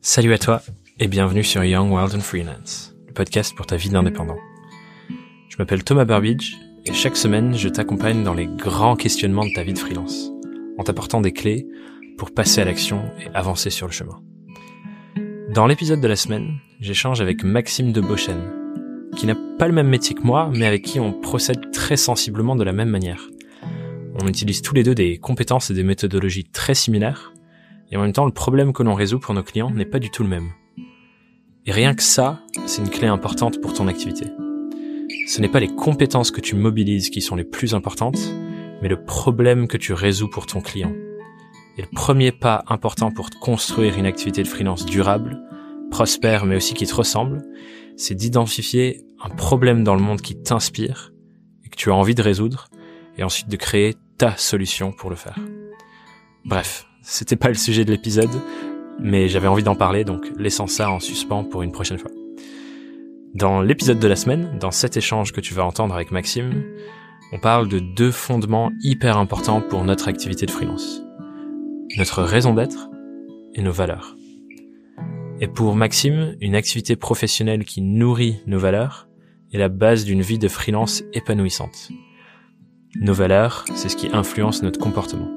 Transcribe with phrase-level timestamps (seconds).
[0.00, 0.62] Salut à toi
[1.00, 4.38] et bienvenue sur Young, Wild and Freelance, le podcast pour ta vie d'indépendant.
[5.48, 6.54] Je m'appelle Thomas Burbidge
[6.86, 10.30] et chaque semaine je t'accompagne dans les grands questionnements de ta vie de freelance,
[10.78, 11.66] en t'apportant des clés
[12.16, 14.22] pour passer à l'action et avancer sur le chemin.
[15.50, 18.52] Dans l'épisode de la semaine, j'échange avec Maxime de Beauchesne,
[19.16, 22.54] qui n'a pas le même métier que moi, mais avec qui on procède très sensiblement
[22.54, 23.28] de la même manière.
[24.22, 27.32] On utilise tous les deux des compétences et des méthodologies très similaires,
[27.90, 30.10] et en même temps le problème que l'on résout pour nos clients n'est pas du
[30.10, 30.50] tout le même.
[31.66, 34.26] Et rien que ça, c'est une clé importante pour ton activité.
[35.26, 38.18] Ce n'est pas les compétences que tu mobilises qui sont les plus importantes,
[38.80, 40.92] mais le problème que tu résous pour ton client.
[41.76, 45.38] Et le premier pas important pour construire une activité de freelance durable,
[45.90, 47.42] prospère mais aussi qui te ressemble,
[47.96, 51.12] c'est d'identifier un problème dans le monde qui t'inspire
[51.64, 52.68] et que tu as envie de résoudre,
[53.18, 55.38] et ensuite de créer ta solution pour le faire.
[56.44, 58.30] Bref, c'était pas le sujet de l'épisode,
[59.00, 62.10] mais j'avais envie d'en parler, donc laissant ça en suspens pour une prochaine fois.
[63.34, 66.64] Dans l'épisode de la semaine, dans cet échange que tu vas entendre avec Maxime,
[67.32, 71.02] on parle de deux fondements hyper importants pour notre activité de freelance.
[71.96, 72.88] Notre raison d'être
[73.54, 74.16] et nos valeurs.
[75.40, 79.08] Et pour Maxime, une activité professionnelle qui nourrit nos valeurs
[79.52, 81.90] est la base d'une vie de freelance épanouissante.
[82.96, 85.30] Nos valeurs, c'est ce qui influence notre comportement.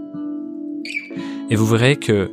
[1.52, 2.32] Et vous verrez que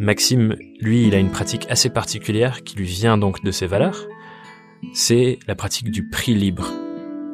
[0.00, 4.08] Maxime, lui, il a une pratique assez particulière qui lui vient donc de ses valeurs.
[4.92, 6.72] C'est la pratique du prix libre.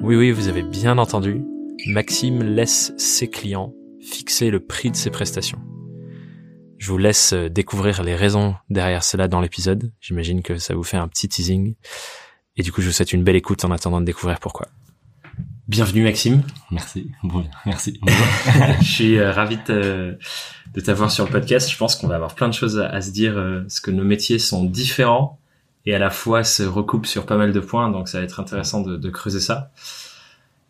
[0.03, 1.43] Oui, oui, vous avez bien entendu.
[1.87, 5.59] Maxime laisse ses clients fixer le prix de ses prestations.
[6.77, 9.91] Je vous laisse découvrir les raisons derrière cela dans l'épisode.
[10.03, 11.77] J'imagine que ça vous fait un petit teasing.
[12.59, 14.69] Et du coup, je vous souhaite une belle écoute en attendant de découvrir pourquoi.
[15.67, 16.43] Bienvenue Maxime.
[16.71, 17.11] Merci.
[17.23, 17.99] Bon, merci.
[18.83, 20.19] je suis euh, ravi de,
[20.75, 21.71] de t'avoir sur le podcast.
[21.71, 24.05] Je pense qu'on va avoir plein de choses à, se dire, euh, parce que nos
[24.05, 25.39] métiers sont différents
[25.85, 28.41] et à la fois se recoupent sur pas mal de points, donc ça va être
[28.41, 29.71] intéressant de, de creuser ça.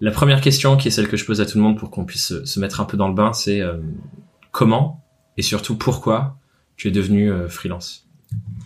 [0.02, 2.04] La première question, qui est celle que je pose à tout le monde pour qu'on
[2.04, 3.76] puisse se mettre un peu dans le bain, c'est euh,
[4.50, 5.00] comment
[5.36, 6.36] et surtout pourquoi
[6.74, 8.08] tu es devenu euh, freelance?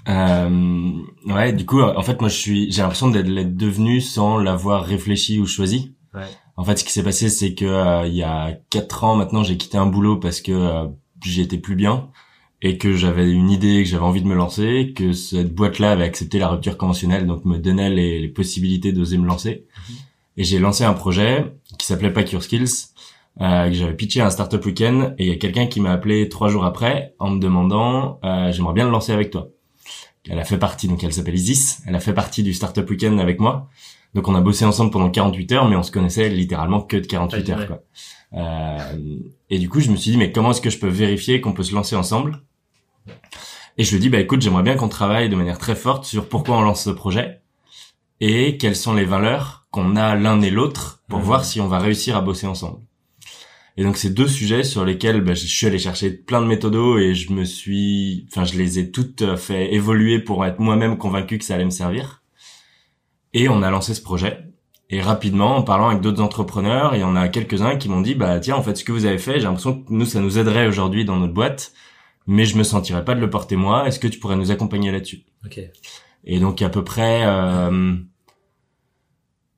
[0.08, 0.92] Euh,
[1.26, 5.38] Ouais, du coup, en fait, moi, je suis, j'ai l'impression d'être devenu sans l'avoir réfléchi
[5.38, 5.94] ou choisi.
[6.14, 6.22] Ouais.
[6.56, 9.58] En fait, ce qui s'est passé, c'est que il y a quatre ans maintenant, j'ai
[9.58, 10.88] quitté un boulot parce que
[11.31, 12.09] j'y étais plus bien
[12.62, 16.04] et que j'avais une idée, que j'avais envie de me lancer, que cette boîte-là avait
[16.04, 19.66] accepté la rupture conventionnelle, donc me donnait les, les possibilités d'oser me lancer.
[19.88, 19.97] Mhm.
[20.38, 22.88] Et j'ai lancé un projet qui s'appelait Pack Your Skills,
[23.41, 25.92] euh, que j'avais pitché à un startup week-end, et il y a quelqu'un qui m'a
[25.92, 29.48] appelé trois jours après en me demandant euh, j'aimerais bien le lancer avec toi.
[30.28, 33.19] Elle a fait partie, donc elle s'appelle Isis, elle a fait partie du startup week-end
[33.19, 33.69] avec moi.
[34.16, 37.06] Donc on a bossé ensemble pendant 48 heures, mais on se connaissait littéralement que de
[37.06, 37.66] 48 heures.
[37.66, 37.82] Quoi.
[38.32, 39.19] Euh,
[39.50, 41.53] et du coup, je me suis dit, mais comment est-ce que je peux vérifier qu'on
[41.53, 42.41] peut se lancer ensemble?
[43.76, 46.06] Et je lui ai dit, bah écoute, j'aimerais bien qu'on travaille de manière très forte
[46.06, 47.43] sur pourquoi on lance ce projet
[48.21, 51.22] et quelles sont les valeurs qu'on a l'un et l'autre pour mmh.
[51.22, 52.81] voir si on va réussir à bosser ensemble.
[53.76, 56.97] Et donc c'est deux sujets sur lesquels bah, je suis allé chercher plein de méthodos
[56.97, 61.37] et je me suis, enfin je les ai toutes fait évoluer pour être moi-même convaincu
[61.37, 62.22] que ça allait me servir.
[63.36, 64.38] Et on a lancé ce projet.
[64.88, 68.14] Et rapidement, en parlant avec d'autres entrepreneurs, il y en a quelques-uns qui m'ont dit,
[68.14, 70.38] bah tiens, en fait, ce que vous avez fait, j'ai l'impression que nous, ça nous
[70.38, 71.75] aiderait aujourd'hui dans notre boîte,
[72.26, 73.86] mais je me sentirais pas de le porter moi.
[73.86, 75.26] Est-ce que tu pourrais nous accompagner là-dessus?
[75.44, 75.60] Ok.
[76.25, 77.94] Et donc à peu près, euh,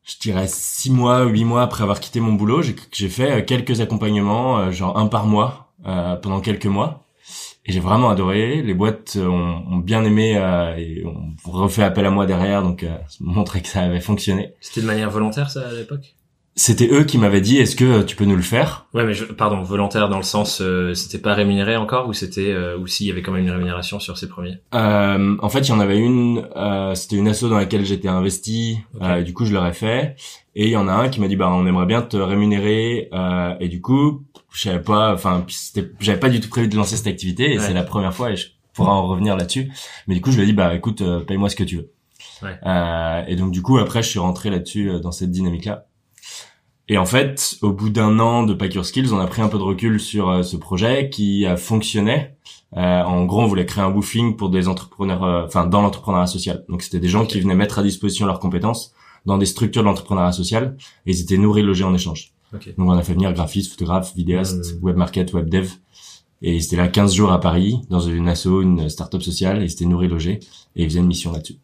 [0.02, 4.58] je dirais six mois, huit mois après avoir quitté mon boulot, j'ai fait quelques accompagnements,
[4.58, 7.07] euh, genre un par mois, euh, pendant quelques mois.
[7.68, 8.62] Et j'ai vraiment adoré.
[8.62, 12.82] Les boîtes ont, ont bien aimé euh, et ont refait appel à moi derrière, donc
[12.82, 14.54] euh, montrer que ça avait fonctionné.
[14.60, 16.14] C'était de manière volontaire ça à l'époque?
[16.58, 18.86] C'était eux qui m'avaient dit est-ce que tu peux nous le faire?
[18.92, 22.52] Ouais, mais je, pardon, volontaire dans le sens euh, c'était pas rémunéré encore ou c'était
[22.52, 24.58] euh, ou s'il y avait quand même une rémunération sur ces premiers?
[24.74, 26.46] Euh, En fait, il y en avait une.
[26.94, 28.78] c'était une asso dans laquelle j'étais investi.
[29.24, 30.16] du coup, je l'aurais fait.
[30.56, 33.08] Et il y en a un qui m'a dit bah on aimerait bien te rémunérer.
[33.60, 35.46] et du coup je savais pas, enfin,
[36.00, 38.36] j'avais pas du tout prévu de lancer cette activité et c'est la première fois et
[38.36, 39.70] je pourrais en revenir là-dessus.
[40.06, 41.90] Mais du coup, je lui ai dit, bah, écoute, euh, paye-moi ce que tu veux.
[42.42, 42.56] Ouais.
[42.64, 45.86] Euh, et donc, du coup, après, je suis rentré là-dessus, euh, dans cette dynamique-là.
[46.88, 49.48] Et en fait, au bout d'un an de Pack Your Skills, on a pris un
[49.48, 52.30] peu de recul sur euh, ce projet qui a fonctionné.
[52.72, 56.64] en gros, on voulait créer un woofing pour des entrepreneurs, enfin, dans l'entrepreneuriat social.
[56.68, 58.94] Donc, c'était des gens qui venaient mettre à disposition leurs compétences
[59.26, 60.76] dans des structures de l'entrepreneuriat social
[61.06, 62.32] et ils étaient nourris, logés en échange.
[62.52, 65.70] Donc on a fait venir graphiste, photographe, vidéaste, web market, web dev.
[66.40, 69.86] Et c'était là 15 jours à Paris, dans une asso, une start-up sociale, et c'était
[69.86, 70.38] nourri logé,
[70.76, 71.56] et ils faisaient une mission là-dessus.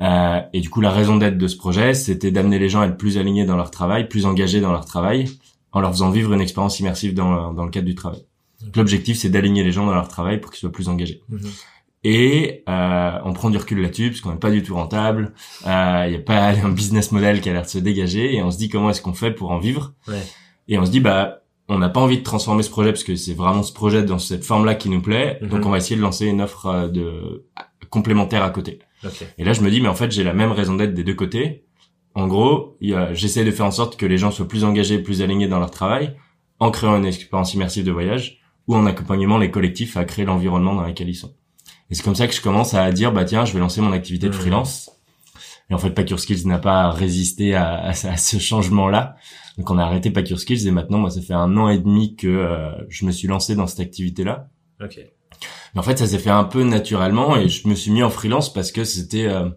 [0.00, 2.86] Euh, et du coup, la raison d'être de ce projet, c'était d'amener les gens à
[2.86, 5.26] être plus alignés dans leur travail, plus engagés dans leur travail,
[5.72, 8.24] en leur faisant vivre une expérience immersive dans, dans le cadre du travail.
[8.74, 11.22] L'objectif, c'est d'aligner les gens dans leur travail pour qu'ils soient plus engagés.
[11.28, 11.50] Mhm.
[12.04, 15.32] Et euh, on prend du recul là-dessus parce qu'on n'est pas du tout rentable.
[15.62, 18.42] Il euh, n'y a pas un business model qui a l'air de se dégager et
[18.42, 19.92] on se dit comment est-ce qu'on fait pour en vivre.
[20.06, 20.22] Ouais.
[20.68, 23.16] Et on se dit bah on n'a pas envie de transformer ce projet parce que
[23.16, 25.38] c'est vraiment ce projet dans cette forme-là qui nous plaît.
[25.42, 25.48] Mhm.
[25.48, 27.44] Donc on va essayer de lancer une offre euh, de
[27.90, 28.78] complémentaire à côté.
[29.04, 29.24] Ok.
[29.38, 31.14] Et là je me dis mais en fait j'ai la même raison d'être des deux
[31.14, 31.64] côtés.
[32.14, 32.78] En gros,
[33.12, 35.70] j'essaie de faire en sorte que les gens soient plus engagés, plus alignés dans leur
[35.70, 36.16] travail,
[36.60, 38.38] en créant une expérience immersive de voyage
[38.68, 41.34] ou en accompagnement les collectifs à créer l'environnement dans lequel ils sont.
[41.90, 43.92] Et c'est comme ça que je commence à dire bah tiens je vais lancer mon
[43.92, 44.40] activité de Mhm.
[44.40, 44.90] freelance.
[45.68, 49.16] Et en fait Pack Your Skills n'a pas résisté à, à ce- à ce changement-là.
[49.58, 51.78] Donc on a arrêté Pack Your Skills et maintenant moi ça fait un an et
[51.78, 54.48] demi que euh, je me suis lancé dans cette activité-là.
[54.82, 54.98] Ok.
[55.74, 58.10] Mais en fait, ça s'est fait un peu naturellement et je me suis mis en
[58.10, 59.48] freelance parce que c'était euh,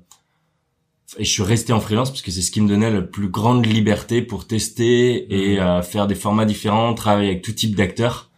[1.18, 3.30] et je suis resté en freelance parce que c'est ce qui me donnait la plus
[3.30, 5.66] grande liberté pour tester et Mhm.
[5.66, 8.30] euh, faire des formats différents, travailler avec tout type d'acteurs.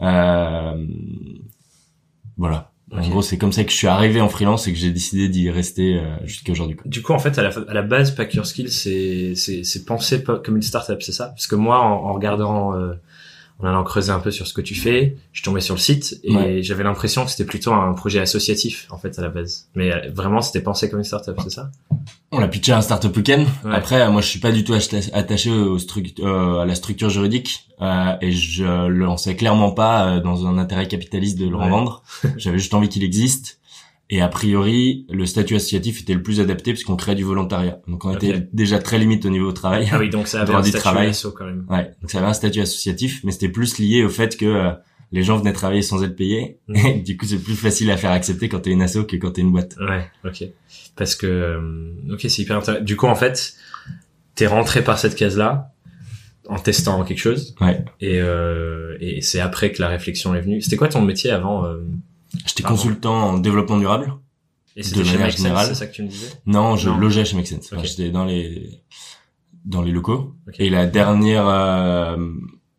[0.00, 0.86] Euh,
[2.36, 2.72] voilà.
[2.92, 5.28] En gros, c'est comme ça que je suis arrivé en freelance et que j'ai décidé
[5.28, 6.76] d'y rester euh, jusqu'à aujourd'hui.
[6.86, 9.84] Du coup, en fait, à la, à la base, Pack Your Skills, c'est, c'est, c'est
[9.84, 11.28] pensé comme une startup, c'est ça?
[11.28, 12.94] Parce que moi, en, en regardant, euh,
[13.62, 16.18] en allant creuser un peu sur ce que tu fais, je tombais sur le site
[16.24, 16.62] et Ouais.
[16.62, 19.68] j'avais l'impression que c'était plutôt un projet associatif, en fait, à la base.
[19.74, 21.70] Mais euh, vraiment, c'était pensé comme une startup, c'est ça?
[22.32, 23.46] On l'a pitché à un startup weekend.
[23.64, 23.74] Ouais.
[23.74, 24.72] Après, moi, je suis pas du tout
[25.12, 25.76] attaché au
[26.20, 30.56] euh, à la structure juridique euh, et je le lançais clairement pas euh, dans un
[30.58, 31.64] intérêt capitaliste de le Ouais.
[31.64, 32.02] revendre.
[32.36, 33.59] J'avais juste envie qu'il existe.
[34.12, 37.80] Et a priori, le statut associatif était le plus adapté parce qu'on crée du volontariat.
[37.86, 38.24] Donc, on Ok.
[38.24, 39.88] était déjà très limite au niveau travail.
[39.92, 41.14] Ah oui, donc ça avait un du statut travail.
[41.14, 41.64] SO quand même.
[41.70, 41.92] Ouais.
[42.02, 44.70] Donc, ça avait un statut associatif, mais c'était plus lié au fait que euh,
[45.12, 46.58] les gens venaient travailler sans être payés.
[46.74, 49.30] Et du coup, c'est plus facile à faire accepter quand t'es une asso que quand
[49.30, 49.76] t'es une boîte.
[49.80, 50.44] Ouais, ok.
[50.96, 52.84] Parce que, euh, ok, c'est hyper intéressant.
[52.84, 53.54] Du coup, en fait,
[54.34, 55.72] t'es rentré par cette case-là
[56.48, 57.54] en testant quelque chose.
[57.60, 57.84] Ouais.
[58.00, 60.60] Et, euh, et c'est après que la réflexion est venue.
[60.62, 61.76] C'était quoi ton métier avant euh,
[62.46, 64.14] J'étais consultant en développement durable.
[64.76, 66.96] Et De c'était chez Make Sense, c'est ça que tu me disais Non, je Non.
[66.98, 67.66] logeais chez Make Sense.
[67.72, 67.84] Enfin, Ok.
[67.86, 68.82] J'étais dans les
[69.64, 70.34] dans les locaux.
[70.58, 72.16] Et la dernière, euh,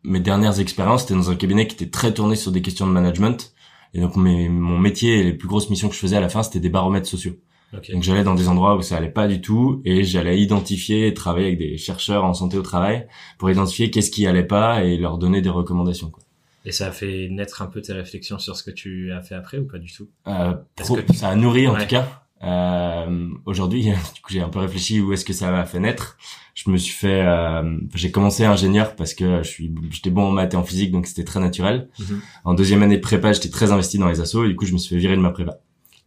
[0.02, 2.92] mes dernières expériences, c'était dans un cabinet qui était très tourné sur des questions de
[2.92, 3.52] management.
[3.94, 6.28] Et donc mes, mon métier et les plus grosses missions que je faisais à la
[6.30, 7.34] fin, c'était des baromètres sociaux.
[7.74, 7.90] Ok.
[7.92, 11.14] Donc j'allais dans des endroits où ça allait pas du tout et j'allais identifier et
[11.14, 13.06] travailler avec des chercheurs en santé au travail
[13.38, 16.10] pour identifier qu'est-ce qui allait pas et leur donner des recommandations.
[16.10, 16.21] Quoi.
[16.64, 19.34] Et ça a fait naître un peu tes réflexions sur ce que tu as fait
[19.34, 20.08] après ou pas du tout?
[20.28, 21.80] Euh, pro- que- ça a nourri en Ouais.
[21.82, 22.22] tout cas.
[22.44, 23.82] Euh, Aujourd'hui,
[24.14, 26.16] du coup, j'ai un peu réfléchi où est-ce que ça m'a fait naître.
[26.54, 30.30] Je me suis fait, euh, j'ai commencé ingénieur parce que je suis, j'étais bon en
[30.32, 31.88] maths et en physique, donc c'était très naturel.
[31.98, 32.20] Mhm.
[32.44, 34.72] En deuxième année de prépa, j'étais très investi dans les assos, et du coup, je
[34.72, 35.60] me suis fait virer de ma prépa.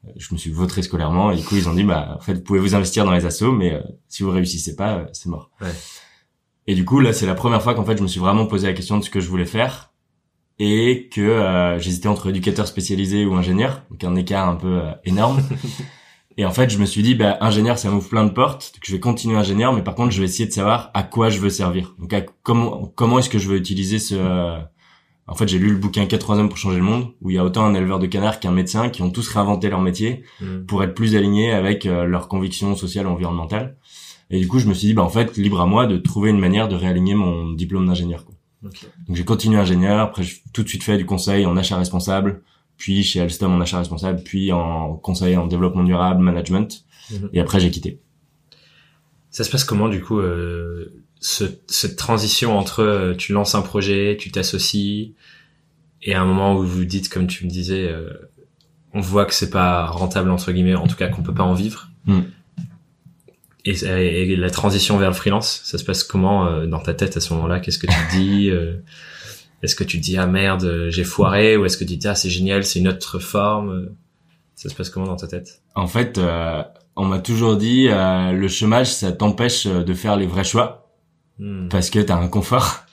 [0.08, 2.36] Euh, Je me suis vautré scolairement, et du coup, ils ont dit, bah, en fait,
[2.36, 5.30] vous pouvez vous investir dans les assos, mais euh, si vous réussissez pas, euh, c'est
[5.30, 5.50] mort.
[5.62, 5.74] Ouais.
[6.68, 8.68] Et du coup, là, c'est la première fois qu'en fait, je me suis vraiment posé
[8.68, 9.92] la question de ce que je voulais faire,
[10.60, 14.92] et que euh, j'hésitais entre éducateur spécialisé ou ingénieur, donc un écart un peu euh,
[15.04, 15.42] énorme.
[16.38, 18.81] et en fait, je me suis dit, bah, ingénieur, ça m'ouvre plein de portes, donc
[18.86, 21.40] je vais continuer ingénieur, mais par contre, je vais essayer de savoir à quoi je
[21.40, 21.94] veux servir.
[22.00, 24.16] Donc, à- comment comment est-ce que je veux utiliser ce...
[24.18, 24.57] euh,
[25.28, 27.40] En fait, j'ai lu le bouquin 4 hommes pour changer le monde, où il y
[27.40, 30.66] a autant un éleveur de canards qu'un médecin qui ont tous réinventé leur métier Mhm.
[30.68, 33.75] pour être plus alignés avec euh, leurs convictions sociales ou environnementales.
[34.31, 36.30] Et du coup, je me suis dit, bah, en fait, libre à moi de trouver
[36.31, 38.24] une manière de réaligner mon diplôme d'ingénieur.
[39.07, 42.41] Donc j'ai continué ingénieur, après j'ai tout de suite fait du conseil en achat responsable,
[42.77, 47.29] puis chez Alstom en achat responsable, puis en conseil en développement durable, management, Mhm.
[47.34, 48.00] et après j'ai quitté.
[49.29, 53.62] Ça se passe comment du coup euh, ce, cette transition entre euh, tu lances un
[53.62, 55.13] projet, tu t'associes
[56.01, 58.10] et à un moment où vous vous dites comme tu me disais, euh,
[58.93, 61.53] on voit que c'est pas rentable entre guillemets, en tout cas qu'on peut pas en
[61.53, 61.89] vivre.
[62.05, 62.22] Mm.
[63.65, 67.17] Et, et la transition vers le freelance, ça se passe comment euh, dans ta tête
[67.17, 67.60] à ce moment-là?
[67.60, 68.75] Qu'est-ce que tu te dis euh,
[69.63, 71.57] Est-ce que tu te dis ah merde j'ai foiré?
[71.57, 73.89] Ou est-ce que tu te dis ah c'est génial c'est une autre forme?
[74.55, 75.62] Ça se passe comment dans ta tête?
[75.74, 76.62] En fait, euh,
[76.95, 80.81] on m'a toujours dit, euh, le chômage, ça t'empêche euh, de faire les vrais choix,
[81.38, 81.67] Hmm.
[81.67, 82.85] parce que t'as un confort.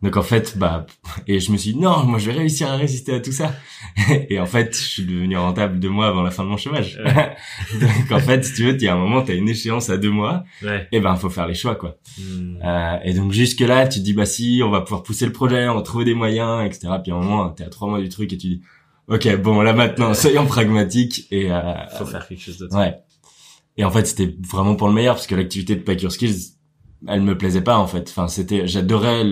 [0.00, 0.86] Donc en fait, bah,
[1.26, 3.52] et je me suis dit, non, moi je vais réussir à résister à tout ça.
[4.30, 7.00] Et en fait, je suis devenu rentable deux mois avant la fin de mon chômage.
[7.80, 9.96] Donc en fait, si tu veux, il y a un moment, t'as une échéance à
[9.96, 10.86] deux mois, Ouais.
[10.92, 11.96] et ben faut faire les choix, quoi.
[12.16, 12.58] Hmm.
[12.64, 15.32] Euh, et donc jusque là, tu te dis bah si, on va pouvoir pousser le
[15.32, 16.88] projet, on va trouver des moyens, etc.
[17.02, 18.62] Puis à un moment, t'es à trois mois du truc et tu dis,
[19.08, 21.60] ok, bon là maintenant, soyons pragmatiques et euh,
[21.98, 22.76] Faut faire quelque chose d'autre.
[22.78, 22.94] ouais.
[23.76, 26.52] Et en fait, c'était vraiment pour le meilleur parce que l'activité de Pack Your Skills,
[27.06, 28.08] elle me plaisait pas en fait.
[28.10, 29.24] Enfin, c'était, j'adorais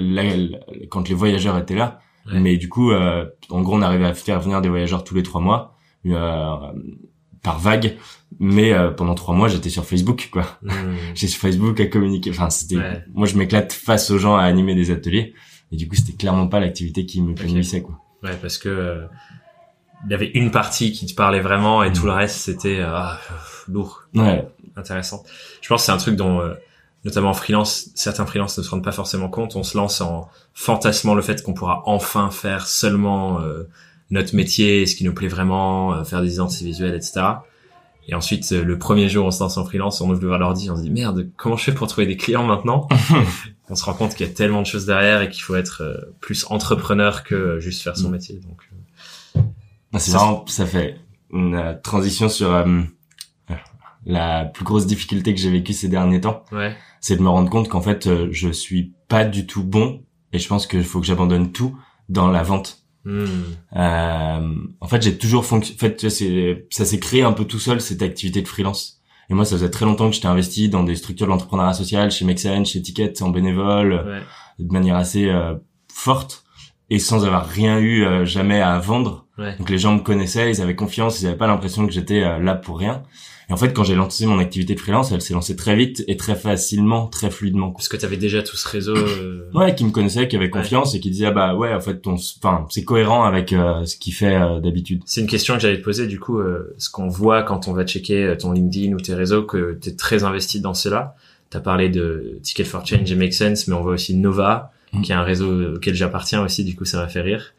[0.91, 2.41] quand les voyageurs étaient là, Ouais.
[2.41, 5.23] mais du coup, euh, en gros, on arrivait à faire venir des voyageurs tous les
[5.23, 5.77] trois mois.
[6.07, 6.57] Euh,
[7.43, 7.97] par vague
[8.39, 10.59] mais euh, pendant trois mois j'étais sur Facebook quoi
[11.15, 12.31] j'ai sur Facebook à communiquer.
[12.31, 13.05] Enfin, c'était, Ouais.
[13.15, 15.35] moi, je m'éclate face aux gens à animer des ateliers.
[15.73, 17.99] Et du coup, c'était clairement pas l'activité qui me plaisait, quoi.
[18.23, 19.07] Ouais, parce que euh,
[20.05, 23.19] il y avait une partie qui te parlait vraiment et tout le reste c'était ah,
[23.69, 24.03] lourd.
[24.15, 24.47] Ouais.
[24.77, 25.23] Intéressant.
[25.63, 26.41] Je pense que c'est un truc dont
[27.07, 29.57] notamment en freelance, certains freelances ne se rendent pas forcément compte.
[29.57, 33.41] On se lance en fantasmant le fait qu'on pourra enfin faire seulement
[34.11, 37.23] notre métier, ce qui nous plaît vraiment, faire des identités visuelles, etc.
[38.09, 40.71] Et ensuite, euh, le premier jour, on se lance en freelance, on ouvre le l'ordi,
[40.71, 42.89] on se dit merde, comment je fais pour trouver des clients maintenant
[43.69, 45.83] On se rend compte qu'il y a tellement de choses derrière et qu'il faut être
[45.83, 48.13] euh, plus entrepreneur que euh, juste faire son mm.
[48.13, 48.37] métier.
[48.37, 48.63] Donc,
[49.93, 51.01] ah, c'est marrant, ça fait
[51.33, 52.65] une transition sur
[54.05, 56.45] la plus grosse difficulté que j'ai vécue ces derniers temps.
[56.53, 56.77] Ouais.
[57.01, 60.49] C'est de me rendre compte qu'en fait, je suis pas du tout bon et je
[60.49, 61.77] pense qu'il faut que j'abandonne tout
[62.09, 62.87] dans la vente.
[63.05, 63.25] Hmm.
[63.77, 65.77] Euh, en fait, j'ai toujours fonctionné.
[65.77, 69.01] En fait, c'est ça s'est créé un peu tout seul cette activité de freelance.
[69.31, 72.11] Et moi, ça faisait très longtemps que j'étais investi dans des structures de l'entrepreneuriat social,
[72.11, 74.25] chez Mexen, chez Ticket, en bénévole,
[74.59, 75.55] de manière assez euh,
[75.93, 76.45] forte
[76.91, 79.27] et sans avoir rien eu euh, jamais à vendre.
[79.59, 82.55] Donc les gens me connaissaient, ils avaient confiance, ils avaient pas l'impression que j'étais là
[82.55, 83.03] pour rien.
[83.49, 86.03] Et en fait, quand j'ai lancé mon activité de freelance, elle s'est lancée très vite
[86.09, 87.71] et très facilement, très fluidement.
[87.71, 88.97] Parce que tu avais déjà tout ce réseau.
[88.97, 89.49] Euh...
[89.55, 92.03] ouais, qui me connaissait, qui avait confiance et qui disait ah bah ouais, en fait,
[92.03, 95.03] ton, enfin, c'est cohérent avec euh, ce qu'il fait euh, d'habitude.
[95.07, 96.41] C'est une question que j'allais te poser du coup.
[96.41, 99.91] Euh, ce qu'on voit quand on va checker ton LinkedIn ou tes réseaux, que tu
[99.91, 101.15] es très investi dans cela.
[101.49, 105.03] T'as parlé de Ticket for Change et Make Sense, mais on voit aussi Nova, mm.
[105.03, 106.65] qui est un réseau auquel j'appartiens aussi.
[106.65, 107.55] Du coup, ça m'a fait rire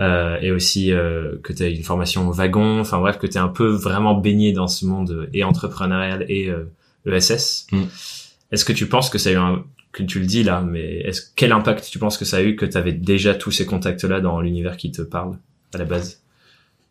[0.00, 3.34] euh, et aussi euh, que tu as une formation au wagon, enfin bref, que tu
[3.34, 6.70] es un peu vraiment baigné dans ce monde et entrepreneurial et euh,
[7.06, 7.66] ESS.
[7.72, 7.82] Mm.
[8.52, 10.98] Est-ce que tu penses que ça a eu un que tu le dis là, mais
[10.98, 13.66] est-ce quel impact tu penses que ça a eu que tu avais déjà tous ces
[13.66, 15.38] contacts là dans l'univers qui te parle
[15.74, 16.22] à la base?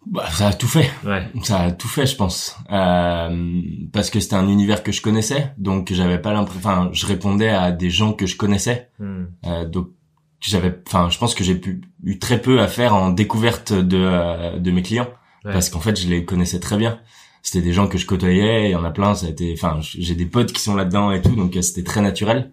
[0.05, 0.89] Bah, ça a tout fait.
[1.05, 1.27] Ouais.
[1.43, 2.55] Ça a tout fait, je pense.
[2.71, 3.61] Euh,
[3.91, 6.59] parce que c'était un univers que je connaissais, donc j'avais pas l'impression.
[6.59, 8.89] Enfin, je répondais à des gens que je connaissais.
[8.99, 9.25] Hmm.
[9.45, 9.89] Euh, donc
[10.39, 11.59] j'avais enfin je pense que j'ai
[12.03, 15.09] eu très peu à faire en découverte de euh, de mes clients.
[15.43, 16.99] Parce qu'en fait je les connaissais très bien.
[17.41, 19.79] C'était des gens que je côtoyais il y en a plein ça a été enfin
[19.81, 22.51] j'ai des potes qui sont là-dedans et tout donc euh, c'était très naturel.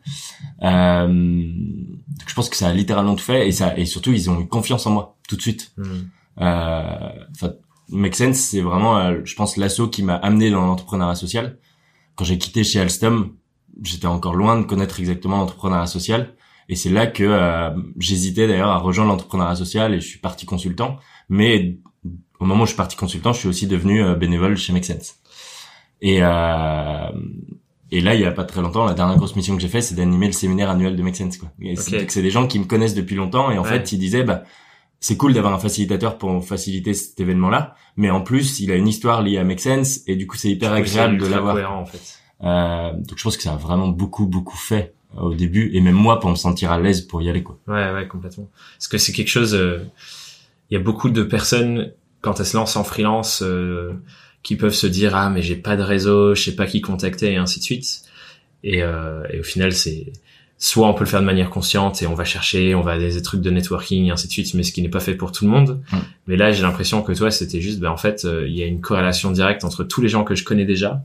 [0.63, 4.31] Euh, donc je pense que ça a littéralement tout fait et ça et surtout ils
[4.31, 5.73] ont eu confiance en moi tout de suite.
[5.77, 5.85] Mmh.
[6.43, 7.09] euh,
[7.89, 11.59] Make Sense c'est vraiment euh, je pense l'assaut qui m'a amené dans l'entrepreneuriat social.
[12.15, 13.33] Quand j'ai quitté chez Alstom
[13.83, 16.35] j'étais encore loin de connaître exactement l'entrepreneuriat social
[16.69, 20.47] et c'est là que euh, j'hésitais d'ailleurs à rejoindre l'entrepreneuriat social et je suis parti
[20.47, 20.97] consultant.
[21.29, 21.79] Mais
[22.41, 24.85] au moment où je suis parti consultant, je suis aussi devenu euh, bénévole chez Make
[24.85, 25.17] Sense.
[26.01, 27.11] Et, euh,
[27.91, 29.81] et là, il y a pas très longtemps, la dernière grosse mission que j'ai fait,
[29.81, 31.37] c'est d'animer le séminaire annuel de Make Sense.
[31.39, 31.51] Quoi.
[32.09, 34.43] c'est des gens qui me connaissent depuis longtemps et en fait, ils disaient, bah,
[35.01, 38.89] c'est cool d'avoir un facilitateur pour faciliter cet événement-là, mais en plus, il a une
[38.89, 41.73] histoire liée à Make Sense et du coup, c'est hyper agréable de l'avoir.
[41.79, 42.19] En fait.
[42.43, 45.95] euh, donc, je pense que ça a vraiment beaucoup, beaucoup fait au début et même
[45.95, 47.59] moi pour me sentir à l'aise pour y aller quoi.
[47.67, 48.49] Ouais ouais complètement.
[48.77, 49.79] Parce que c'est quelque chose euh,
[50.71, 53.93] il y a beaucoup de personnes quand elles se lancent en freelance euh,
[54.43, 57.33] qui peuvent se dire ah mais j'ai pas de réseau, je sais pas qui contacter
[57.33, 58.03] et ainsi de suite.
[58.63, 60.13] Et, euh, et au final c'est
[60.57, 63.21] soit on peut le faire de manière consciente et on va chercher, on va des
[63.21, 65.45] trucs de networking et ainsi de suite, mais ce qui n'est pas fait pour tout
[65.45, 65.83] le monde.
[66.27, 68.81] Mais là j'ai l'impression que toi c'était juste ben en fait il y a une
[68.81, 71.03] corrélation directe entre tous les gens que je connais déjà.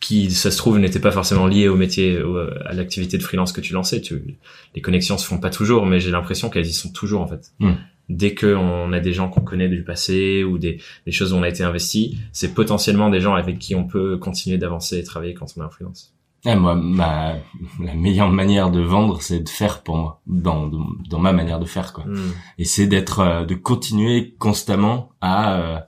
[0.00, 2.20] Qui, ça se trouve, n'était pas forcément lié au métier,
[2.64, 4.00] à l'activité de freelance que tu lançais.
[4.00, 4.38] Tu,
[4.74, 7.52] les connexions se font pas toujours, mais j'ai l'impression qu'elles y sont toujours en fait.
[7.60, 7.74] Hmm.
[8.08, 11.36] Dès que on a des gens qu'on connaît du passé ou des, des choses où
[11.36, 15.04] on a été investi, c'est potentiellement des gens avec qui on peut continuer d'avancer et
[15.04, 16.14] travailler quand on est en freelance.
[16.46, 17.34] Eh, moi, ma,
[17.80, 20.70] la meilleure manière de vendre, c'est de faire pour moi, dans,
[21.08, 22.04] dans, ma manière de faire, quoi.
[22.04, 22.32] Hmm.
[22.58, 25.78] Et c'est d'être, euh, de continuer constamment à, euh,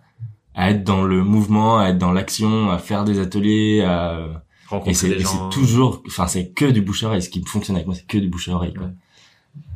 [0.54, 5.06] à être dans le mouvement, à être dans l'action, à faire des ateliers, à rencontrer
[5.06, 5.50] et des gens.
[5.50, 7.22] c'est toujours, enfin c'est que du bouche à oreille.
[7.22, 8.74] Ce qui fonctionne avec moi, c'est que du bouche à oreille.
[8.74, 8.90] Quoi.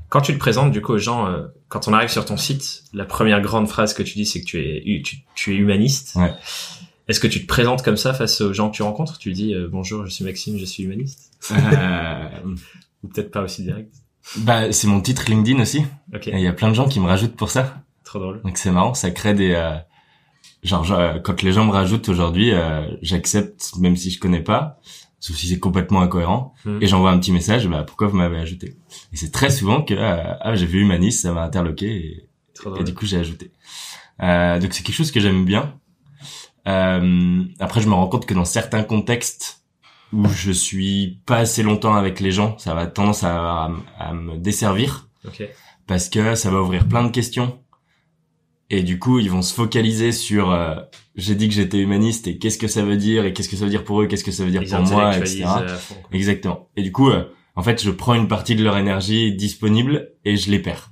[0.09, 2.85] Quand tu te présentes du coup aux gens, euh, quand on arrive sur ton site,
[2.93, 6.15] la première grande phrase que tu dis, c'est que tu es tu, tu es humaniste.
[6.17, 6.33] Ouais.
[7.09, 9.19] Est-ce que tu te présentes comme ça face aux gens que tu rencontres?
[9.19, 11.33] Tu dis euh, bonjour, je suis Maxime, je suis humaniste.
[11.53, 12.29] Euh...
[13.03, 13.95] Ou peut-être pas aussi direct.
[14.39, 15.85] Bah c'est mon titre LinkedIn aussi.
[16.13, 16.27] Ok.
[16.27, 17.83] Il y a plein de gens qui me rajoutent pour ça.
[18.03, 18.43] Trop drôle.
[18.43, 19.55] Donc c'est marrant, ça crée des
[20.73, 24.79] euh, genre quand les gens me rajoutent aujourd'hui, euh, j'accepte même si je connais pas,
[25.21, 26.79] sauf si c'est complètement incohérent, Hmm.
[26.83, 28.77] et j'envoie un petit message, bah pourquoi vous m'avez ajouté?
[29.13, 32.29] Et c'est très souvent que euh, ah j'ai vu humaniste, ça m'a interloqué
[32.79, 33.53] et, du coup j'ai ajouté.
[34.23, 35.75] Euh, donc c'est quelque chose que j'aime bien.
[36.69, 39.63] Euh, après je me rends compte que dans certains contextes
[40.13, 44.13] où je suis pas assez longtemps avec les gens, ça va tendance à, à, à
[44.15, 45.49] me desservir Ok.
[45.87, 47.59] parce que ça va ouvrir plein de questions
[48.71, 50.75] et du coup ils vont se focaliser sur euh,
[51.15, 53.65] j'ai dit que j'étais humaniste et qu'est-ce que ça veut dire et qu'est-ce que ça
[53.65, 55.45] veut dire pour eux qu'est-ce que ça veut dire Ils pour moi etc
[56.13, 56.69] exactement.
[56.77, 60.37] Et du coup euh, en fait je prends une partie de leur énergie disponible et
[60.37, 60.91] je les perds.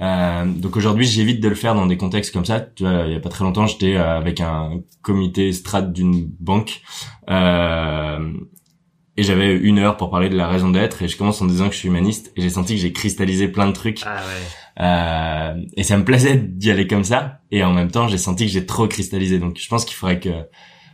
[0.00, 2.60] Euh, donc aujourd'hui, j'évite de le faire dans des contextes comme ça.
[2.60, 6.26] Tu vois, il y a pas très longtemps, j'étais euh, avec un comité strat d'une
[6.40, 6.82] banque.
[7.30, 8.32] Euh,
[9.16, 11.02] et j'avais une heure pour parler de la raison d'être.
[11.02, 13.48] Et je commence en disant que je suis humaniste et j'ai senti que j'ai cristallisé
[13.48, 14.00] plein de trucs.
[14.04, 14.84] Ah ouais.
[14.84, 17.40] Euh, et ça me plaisait d'y aller comme ça.
[17.50, 19.38] Et en même temps, j'ai senti que j'ai trop cristallisé.
[19.38, 20.30] Donc je pense qu'il faudrait que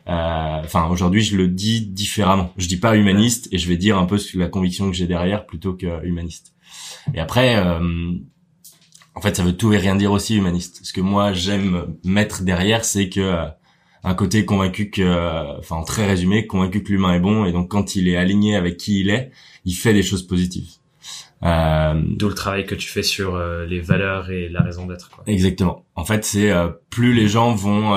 [0.09, 3.99] euh, enfin aujourd'hui je le dis différemment je dis pas humaniste et je vais dire
[3.99, 6.55] un peu la conviction que j'ai derrière plutôt que humaniste
[7.13, 8.13] et après euh,
[9.15, 12.43] en fait ça veut tout et rien dire aussi humaniste ce que moi j'aime mettre
[12.43, 13.47] derrière c'est que euh,
[14.03, 17.69] un côté convaincu que enfin en très résumé convaincu que l'humain est bon et donc
[17.69, 19.31] quand il est aligné avec qui il est
[19.65, 20.71] il fait des choses positives
[21.43, 25.11] euh, D'où le travail que tu fais sur les valeurs et la raison d'être.
[25.27, 25.87] Exactement.
[25.95, 26.53] En fait, c'est
[26.91, 27.95] plus les gens vont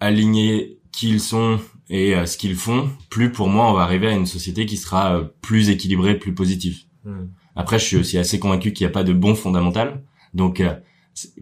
[0.00, 4.06] aligner qui ils sont et euh, ce qu'ils font, plus pour moi on va arriver
[4.06, 6.78] à une société qui sera euh, plus équilibrée, plus positive.
[7.04, 7.26] Hmm.
[7.56, 10.02] Après, je suis aussi assez convaincu qu'il n'y a pas de bon fondamental.
[10.32, 10.74] Donc, euh,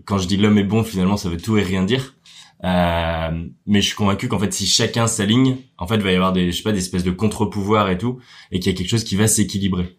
[0.06, 2.16] quand je dis l'homme est bon, finalement, ça veut tout et rien dire.
[2.62, 6.32] Mais je suis convaincu qu'en fait, si chacun s'aligne, en fait, il va y avoir
[6.32, 8.18] des, je sais pas, des espèces de contre-pouvoirs et tout,
[8.50, 9.96] et qu'il y a quelque chose qui va s'équilibrer.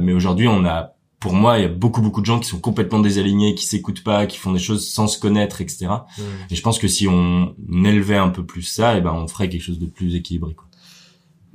[0.00, 2.58] mais aujourd'hui, on a pour moi, il y a beaucoup beaucoup de gens qui sont
[2.58, 5.86] complètement désalignés, qui s'écoutent pas, qui font des choses sans se connaître, etc.
[5.86, 6.22] Mmh.
[6.50, 9.28] Et je pense que si on élevait un peu plus ça, et eh ben on
[9.28, 10.54] ferait quelque chose de plus équilibré.
[10.54, 10.66] Quoi.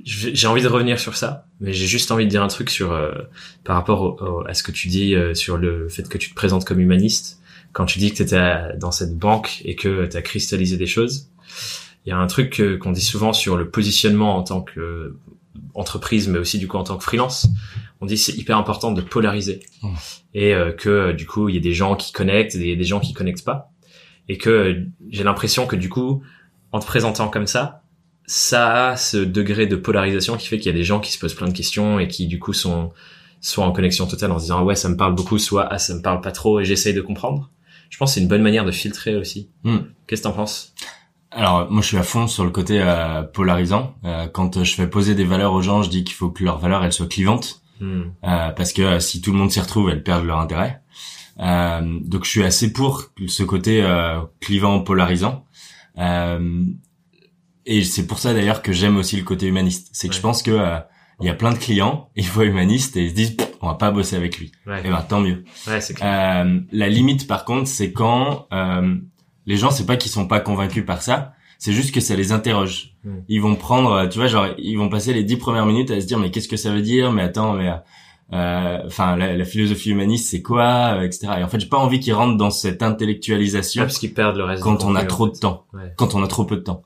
[0.04, 2.92] J'ai envie de revenir sur ça, mais j'ai juste envie de dire un truc sur
[2.92, 3.10] euh,
[3.64, 6.64] par rapport à ce que tu dis euh, sur le fait que tu te présentes
[6.64, 7.40] comme humaniste.
[7.76, 10.86] Quand tu dis que tu étais dans cette banque et que tu as cristallisé des
[10.86, 11.28] choses,
[12.06, 15.18] il y a un truc qu'on dit souvent sur le positionnement en tant que
[15.74, 17.48] entreprise, mais aussi du coup en tant que freelance.
[18.00, 19.60] On dit c'est hyper important de polariser.
[19.82, 19.88] Mmh.
[20.32, 22.98] et euh, que du coup il y a des gens qui connectent et des gens
[22.98, 23.70] qui connectent pas.
[24.30, 26.22] Et que j'ai l'impression que du coup
[26.72, 27.82] en te présentant comme ça
[28.24, 31.18] ça a ce degré de polarisation qui fait qu'il y a des gens qui se
[31.18, 32.94] posent plein de questions et qui du coup sont
[33.42, 35.94] soit en connexion totale en se disant ouais ça me parle beaucoup soit ah ça
[35.94, 37.50] me parle pas trop et j'essaye de comprendre
[37.90, 39.76] je pense que c'est une bonne manière de filtrer aussi mmh.
[40.06, 40.74] qu'est-ce que t'en penses?
[41.36, 43.94] Alors moi je suis à fond sur le côté euh, polarisant.
[44.04, 46.58] Euh, quand je fais poser des valeurs aux gens, je dis qu'il faut que leurs
[46.58, 47.62] valeurs elles soient clivantes.
[47.80, 48.04] Hmm.
[48.24, 50.80] Euh, parce que si tout le monde s'y retrouve, elles perdent leur intérêt.
[51.38, 53.84] Donc je suis assez pour ce côté
[54.40, 55.44] clivant, polarisant.
[57.66, 59.90] et c'est pour ça d'ailleurs que j'aime aussi le côté humaniste.
[59.92, 60.80] C'est que je pense que
[61.20, 63.74] il y a plein de clients, ils voient humaniste et ils se disent on va
[63.74, 64.52] pas bosser avec lui.
[64.66, 65.44] Et eh ben tant mieux.
[65.66, 68.46] Ouais, la limite par contre, c'est quand
[69.46, 72.32] les gens, c'est pas qu'ils sont pas convaincus par ça, c'est juste que ça les
[72.32, 72.94] interroge.
[73.04, 73.20] Hmm.
[73.28, 76.00] Ils vont prendre, euh, tu vois, genre ils vont passer les dix premières minutes à
[76.00, 77.12] se dire mais qu'est-ce que ça veut dire?
[77.12, 77.76] Mais attends, mais euh,
[78.32, 81.28] enfin la, philosophie humaniste c'est quoi, euh, etc.
[81.38, 84.44] Et en fait j'ai pas envie qu'ils rentrent dans cette intellectualisation parce qu'ils perdent le
[84.44, 84.62] reste.
[84.62, 86.82] Quand on a trop de temps, quand on a trop peu de temps.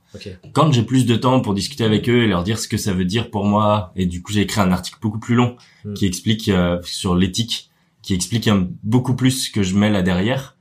[0.52, 2.92] Quand j'ai plus de temps pour discuter avec eux et leur dire ce que ça
[2.92, 5.94] veut dire pour moi, et du coup j'ai écrit un article beaucoup plus long hmm.
[5.94, 6.50] qui explique
[6.82, 7.70] sur l'éthique,
[8.02, 8.50] qui explique
[8.82, 10.56] beaucoup plus ce que je mets là derrière.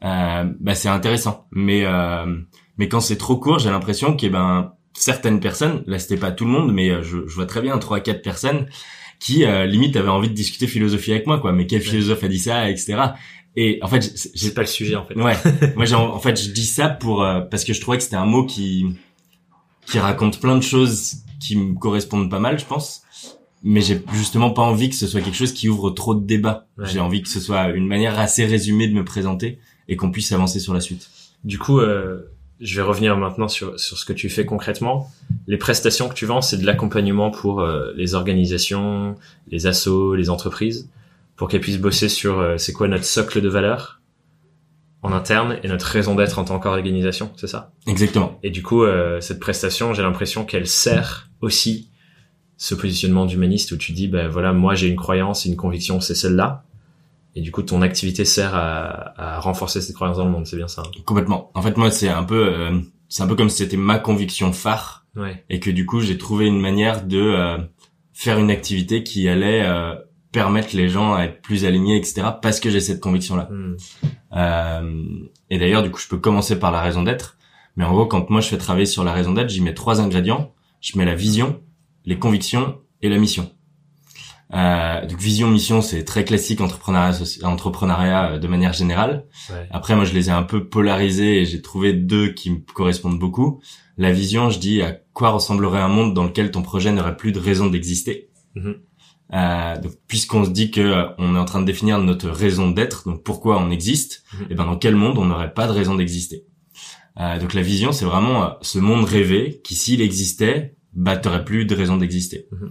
[0.00, 1.84] bah c'est intéressant, mais
[2.76, 6.44] mais quand c'est trop court, j'ai l'impression que ben certaines personnes, là c'était pas tout
[6.44, 8.66] le monde, mais euh, je, je vois très bien trois quatre personnes
[9.24, 11.52] qui euh, limite avaient envie de discuter philosophie avec moi, quoi.
[11.52, 12.98] Mais quel philosophe a dit ça, etc.
[13.56, 15.14] Et en fait, j'ai pas le sujet en fait.
[15.14, 15.34] Ouais.
[15.76, 18.26] moi, en, fait, je dis ça pour euh, parce que je trouvais que c'était un
[18.26, 18.84] mot qui
[19.86, 23.02] qui raconte plein de choses qui me correspondent pas mal, je pense.
[23.62, 26.66] Mais j'ai justement pas envie que ce soit quelque chose qui ouvre trop de débats.
[26.82, 29.58] J'ai envie que ce soit une manière assez résumée de me présenter
[29.88, 31.08] et qu'on puisse avancer sur la suite.
[31.44, 35.10] Du coup, euh, je vais revenir maintenant sur, sur ce que tu fais concrètement.
[35.46, 39.16] Les prestations que tu vends, c'est de l'accompagnement pour euh, les organisations,
[39.50, 40.88] les assos, les entreprises,
[41.36, 44.00] pour qu'elles puissent bosser sur euh, c'est quoi notre socle de valeur
[45.02, 47.72] en interne et notre raison d'être en tant qu'organisation, c'est ça?
[47.86, 48.38] Exactement.
[48.42, 51.90] Et du coup, euh, cette prestation, j'ai l'impression qu'elle sert aussi
[52.56, 56.14] ce positionnement d'humaniste où tu dis, ben voilà, moi j'ai une croyance, une conviction, c'est
[56.14, 56.64] celle-là
[57.34, 60.56] et du coup ton activité sert à, à renforcer cette croyance dans le monde c'est
[60.56, 60.90] bien ça hein.
[61.04, 61.50] Complètement.
[61.54, 64.52] En fait moi c'est un peu euh, c'est un peu comme si c'était ma conviction
[64.52, 65.02] phare.
[65.16, 65.44] Ouais.
[65.48, 67.58] et que du coup j'ai trouvé une manière de euh,
[68.12, 69.94] faire une activité qui allait euh,
[70.32, 74.98] permettre les gens à être plus alignés etc parce que j'ai cette conviction là hmm.
[75.50, 77.38] et d'ailleurs du coup je peux commencer par la raison d'être.
[77.76, 80.00] Mais en gros quand moi je fais travailler sur la raison d'être j'y mets trois
[80.00, 80.52] ingrédients.
[80.80, 81.60] Je mets la vision
[82.04, 83.50] les convictions et la mission
[84.54, 89.26] euh, donc vision mission c'est très classique entrepreneuriat entrepreneuriat de manière générale.
[89.70, 93.18] Après moi je les ai un peu polarisés et j'ai trouvé deux qui me correspondent
[93.18, 93.60] beaucoup.
[93.96, 97.32] La vision, je dis à quoi ressemblerait un monde dans lequel ton projet n'aurait plus
[97.32, 98.30] de raison d'exister?
[98.56, 98.74] Mm-hmm.
[99.32, 102.70] Euh, donc puisqu'on se dit que euh, on est en train de définir notre raison
[102.70, 104.42] d'être, donc pourquoi on existe, mm-hmm.
[104.42, 106.44] et eh ben dans quel monde on n'aurait pas de raison d'exister?
[107.20, 111.44] Euh, donc la vision c'est vraiment euh, ce monde rêvé qui s'il existait, bah t'aurais
[111.44, 112.48] plus de raison d'exister.
[112.52, 112.70] Mm-hmm.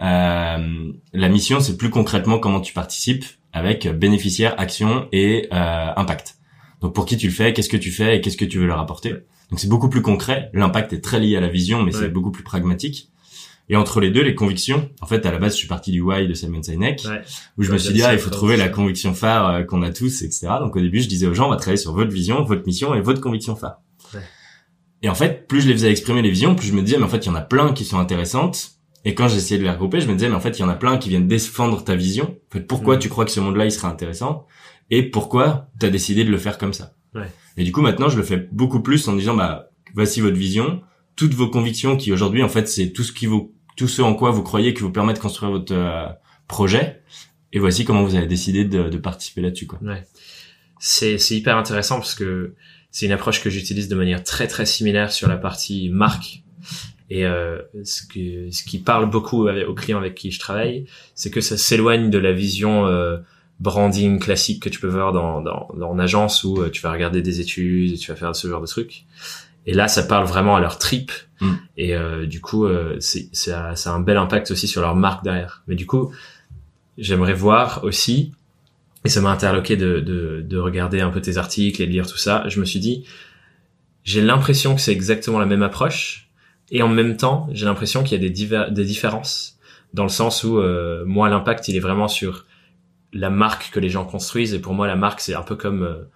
[0.00, 6.36] Euh, la mission, c'est plus concrètement comment tu participes avec bénéficiaire, action et euh, impact.
[6.80, 8.66] Donc pour qui tu le fais, qu'est-ce que tu fais et qu'est-ce que tu veux
[8.66, 9.10] leur apporter.
[9.50, 10.50] Donc c'est beaucoup plus concret.
[10.54, 13.12] L'impact est très lié à la vision, mais c'est beaucoup plus pragmatique.
[13.68, 16.00] Et entre les deux, les convictions, en fait, à la base, je suis parti du
[16.00, 17.06] why de Simon Sinek,
[17.56, 19.90] où je me suis dit, ah, il faut trouver la conviction phare euh, qu'on a
[19.90, 20.48] tous, etc.
[20.60, 22.94] Donc au début, je disais aux gens, on va travailler sur votre vision, votre mission
[22.94, 23.80] et votre conviction phare.
[25.04, 27.04] Et en fait, plus je les faisais exprimer les visions, plus je me disais, mais
[27.04, 28.72] en fait, il y en a plein qui sont intéressantes.
[29.04, 30.68] Et quand j'essayais de les regrouper, je me disais, mais en fait, il y en
[30.68, 32.36] a plein qui viennent défendre ta vision.
[32.48, 32.98] En fait, pourquoi mm.
[33.00, 34.46] tu crois que ce monde-là, il sera intéressant?
[34.90, 36.94] Et pourquoi tu as décidé de le faire comme ça?
[37.14, 37.30] Ouais.
[37.56, 40.82] Et du coup, maintenant, je le fais beaucoup plus en disant, bah, voici votre vision,
[41.16, 44.14] toutes vos convictions qui aujourd'hui, en fait, c'est tout ce qui vous, tout ce en
[44.14, 46.06] quoi vous croyez qui vous permet de construire votre euh,
[46.46, 47.02] projet.
[47.52, 49.78] Et voici comment vous avez décidé de, de participer là-dessus, quoi.
[49.82, 50.04] Ouais.
[50.78, 52.54] C'est, c'est hyper intéressant parce que
[52.90, 56.42] c'est une approche que j'utilise de manière très très similaire sur la partie marque.
[57.12, 61.30] Et euh, ce, que, ce qui parle beaucoup aux clients avec qui je travaille, c'est
[61.30, 63.18] que ça s'éloigne de la vision euh,
[63.60, 66.90] branding classique que tu peux voir dans, dans, dans en agence où euh, tu vas
[66.90, 69.04] regarder des études, tu vas faire ce genre de trucs.
[69.66, 71.12] Et là, ça parle vraiment à leur trip.
[71.40, 71.52] Mm.
[71.76, 74.96] Et euh, du coup, euh, c'est, ça, ça a un bel impact aussi sur leur
[74.96, 75.64] marque derrière.
[75.68, 76.12] Mais du coup,
[76.96, 78.32] j'aimerais voir aussi
[79.04, 82.06] et ça m'a interloqué de, de, de, regarder un peu tes articles et de lire
[82.06, 82.44] tout ça.
[82.48, 83.04] Je me suis dit,
[84.02, 86.30] j'ai l'impression que c'est exactement la même approche,
[86.72, 89.58] et en même temps, j'ai l'impression qu'il y a des, des différences,
[89.94, 92.46] dans le sens où euh, moi, l'impact, il est vraiment sur
[93.12, 95.82] la marque que les gens construisent, et pour moi, la marque, c'est un peu comme
[95.82, 96.08] euh,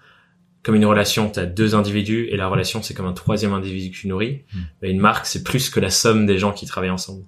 [0.65, 3.93] comme une relation, tu as deux individus, et la relation, c'est comme un troisième individu
[3.93, 4.43] que tu nourris.
[4.53, 4.59] Mmh.
[4.83, 7.23] Mais une marque, c'est plus que la somme des gens qui travaillent ensemble.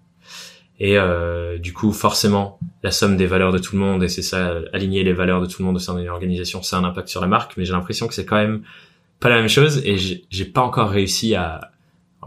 [0.80, 4.22] Et euh, du coup, forcément, la somme des valeurs de tout le monde, et c'est
[4.22, 7.08] ça, aligner les valeurs de tout le monde au sein d'une organisation, c'est un impact
[7.08, 8.62] sur la marque, mais j'ai l'impression que c'est quand même
[9.20, 11.72] pas la même chose, et j'ai pas encore réussi à...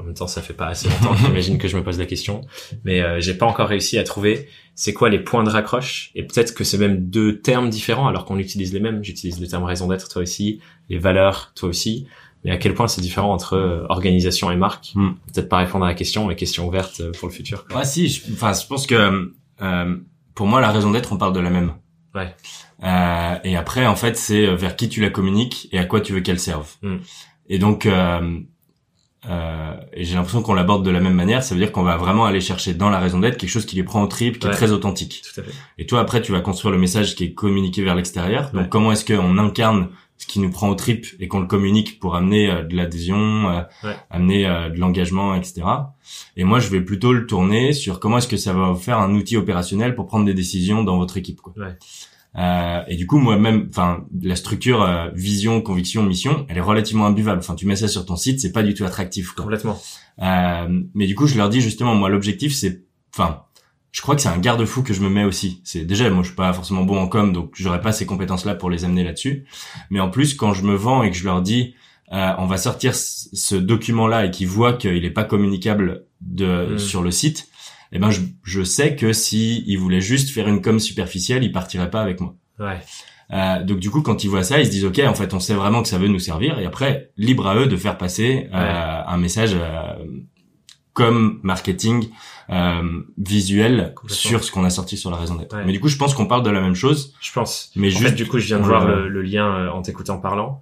[0.01, 2.41] En même temps, ça fait pas assez longtemps, j'imagine que je me pose la question,
[2.83, 6.23] mais euh, j'ai pas encore réussi à trouver c'est quoi les points de raccroche, et
[6.23, 9.03] peut-être que c'est même deux termes différents alors qu'on utilise les mêmes.
[9.03, 10.59] J'utilise le terme raison d'être, toi aussi,
[10.89, 12.07] les valeurs, toi aussi
[12.43, 15.11] mais à quel point c'est différent entre euh, organisation et marque hmm.
[15.33, 17.67] Peut-être pas répondre à la question, mais question ouverte euh, pour le futur.
[17.67, 17.79] Quoi.
[17.79, 18.21] Ouais, si.
[18.33, 19.97] Enfin, je, pense que euh,
[20.33, 21.73] pour moi, la raison d'être, on parle de la même.
[22.15, 22.35] Ouais.
[22.83, 26.13] Euh, et après, en fait, c'est vers qui tu la communiques et à quoi tu
[26.13, 26.67] veux qu'elle serve.
[26.81, 26.97] Hmm.
[27.47, 28.39] Et donc, euh,
[29.29, 31.43] euh, et j'ai l'impression qu'on l'aborde de la même manière.
[31.43, 33.75] Ça veut dire qu'on va vraiment aller chercher dans la raison d'être quelque chose qui
[33.75, 35.21] les prend au trip, qui est très authentique.
[35.23, 35.51] Tout à fait.
[35.77, 38.51] Et toi, après, tu vas construire le message qui est communiqué vers l'extérieur.
[38.51, 41.99] Donc, comment est-ce qu'on incarne ce qui nous prend au trip et qu'on le communique
[41.99, 45.63] pour amener euh, de l'adhésion, euh, amener de l'engagement, etc.
[46.37, 48.99] Et moi, je vais plutôt le tourner sur comment est-ce que ça va vous faire
[48.99, 51.41] un outil opérationnel pour prendre des décisions dans votre équipe.
[51.41, 51.53] Quoi.
[52.37, 57.39] Euh, et du coup, moi-même, enfin, la structure vision, conviction, mission, elle est relativement imbuvable.
[57.39, 59.31] Enfin, tu mets ça sur ton site, c'est pas du tout attractif.
[59.31, 59.43] Quoi.
[59.43, 59.79] Complètement.
[60.17, 63.43] mais du coup, je leur dis justement, moi, l'objectif, c'est, enfin,
[63.91, 65.61] je crois que c'est un garde-fou que je me mets aussi.
[65.63, 68.45] C'est déjà moi je suis pas forcément bon en com donc j'aurais pas ces compétences
[68.45, 69.45] là pour les amener là-dessus.
[69.89, 71.75] Mais en plus quand je me vends et que je leur dis
[72.13, 76.73] euh, on va sortir ce document là et qu'ils voient qu'il est pas communicable de
[76.73, 76.79] mmh.
[76.79, 77.49] sur le site,
[77.91, 81.51] eh ben je, je sais que si ils voulaient juste faire une com superficielle, ils
[81.51, 82.35] partiraient pas avec moi.
[82.59, 82.79] Ouais.
[83.31, 85.39] Euh, donc du coup, quand ils voient ça, ils se disent ok, en fait, on
[85.39, 88.49] sait vraiment que ça veut nous servir, et après, libre à eux de faire passer
[88.53, 89.93] euh, un message euh,
[90.93, 92.09] comme marketing
[92.49, 95.55] euh, visuel sur ce qu'on a sorti sur la raison d'être.
[95.65, 97.13] Mais du coup, je pense qu'on parle de la même chose.
[97.21, 97.71] Je pense.
[97.75, 100.17] Mais en juste, fait, du coup, je viens de voir le, lien euh, en t'écoutant
[100.17, 100.61] parlant.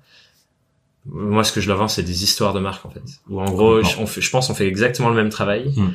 [1.06, 3.02] Moi, ce que je leur vends, c'est des histoires de marque, en fait.
[3.30, 5.74] Ou en gros, je, on fait, je pense qu'on fait exactement le même travail.
[5.76, 5.90] Hmm.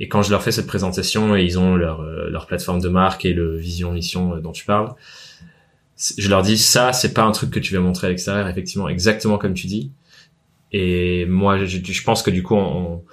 [0.00, 2.88] Et quand je leur fais cette présentation et ils ont leur, euh, leur plateforme de
[2.88, 4.94] marque et le vision mission dont tu parles,
[6.16, 8.88] je leur dis ça, c'est pas un truc que tu vas montrer à l'extérieur, effectivement,
[8.88, 9.92] exactement comme tu dis.
[10.72, 13.04] Et moi, je, je pense que du coup, on,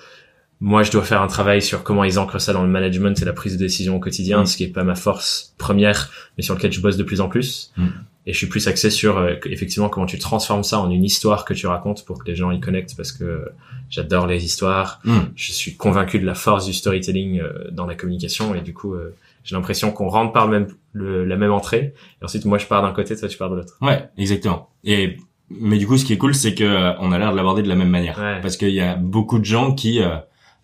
[0.60, 3.26] moi je dois faire un travail sur comment ils ancrent ça dans le management et
[3.26, 4.46] la prise de décision au quotidien, mm.
[4.46, 7.30] ce qui est pas ma force première, mais sur lequel je bosse de plus en
[7.30, 7.72] plus.
[7.78, 7.88] Mm.
[8.28, 11.46] Et je suis plus axé sur euh, effectivement comment tu transformes ça en une histoire
[11.46, 13.46] que tu racontes pour que les gens y connectent parce que
[13.90, 15.00] j'adore les histoires.
[15.06, 15.20] Mm.
[15.36, 18.94] Je suis convaincu de la force du storytelling euh, dans la communication et du coup
[18.94, 22.60] euh, j'ai l'impression qu'on rentre par le même le, la même entrée et ensuite moi
[22.60, 23.78] je pars d'un côté, toi tu pars de l'autre.
[23.82, 24.70] Ouais, exactement.
[24.84, 25.18] Et
[25.50, 27.70] mais du coup, ce qui est cool, c'est que on a l'air de l'aborder de
[27.70, 30.02] la même manière, parce qu'il y a beaucoup de gens qui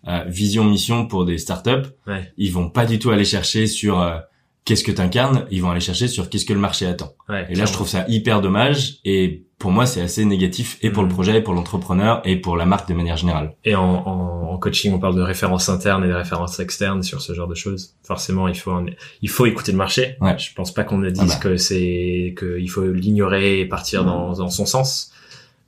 [0.06, 2.30] euh, vision mission pour des startups, ouais.
[2.36, 4.18] ils vont pas du tout aller chercher sur euh,
[4.64, 7.12] qu'est-ce que tu incarnes, ils vont aller chercher sur qu'est-ce que le marché attend.
[7.28, 10.90] Ouais, et là, je trouve ça hyper dommage et pour moi, c'est assez négatif et
[10.90, 11.12] pour le mm.
[11.12, 13.54] projet, et pour l'entrepreneur et pour la marque de manière générale.
[13.64, 17.20] Et en, en, en, coaching, on parle de références internes et de références externes sur
[17.20, 17.94] ce genre de choses.
[18.02, 18.72] Forcément, il faut
[19.22, 20.16] il faut écouter le marché.
[20.20, 20.36] Ouais.
[20.38, 21.40] Je pense pas qu'on ne dise ah bah.
[21.40, 24.06] que c'est que il faut l'ignorer et partir mm.
[24.06, 25.12] dans, dans son sens,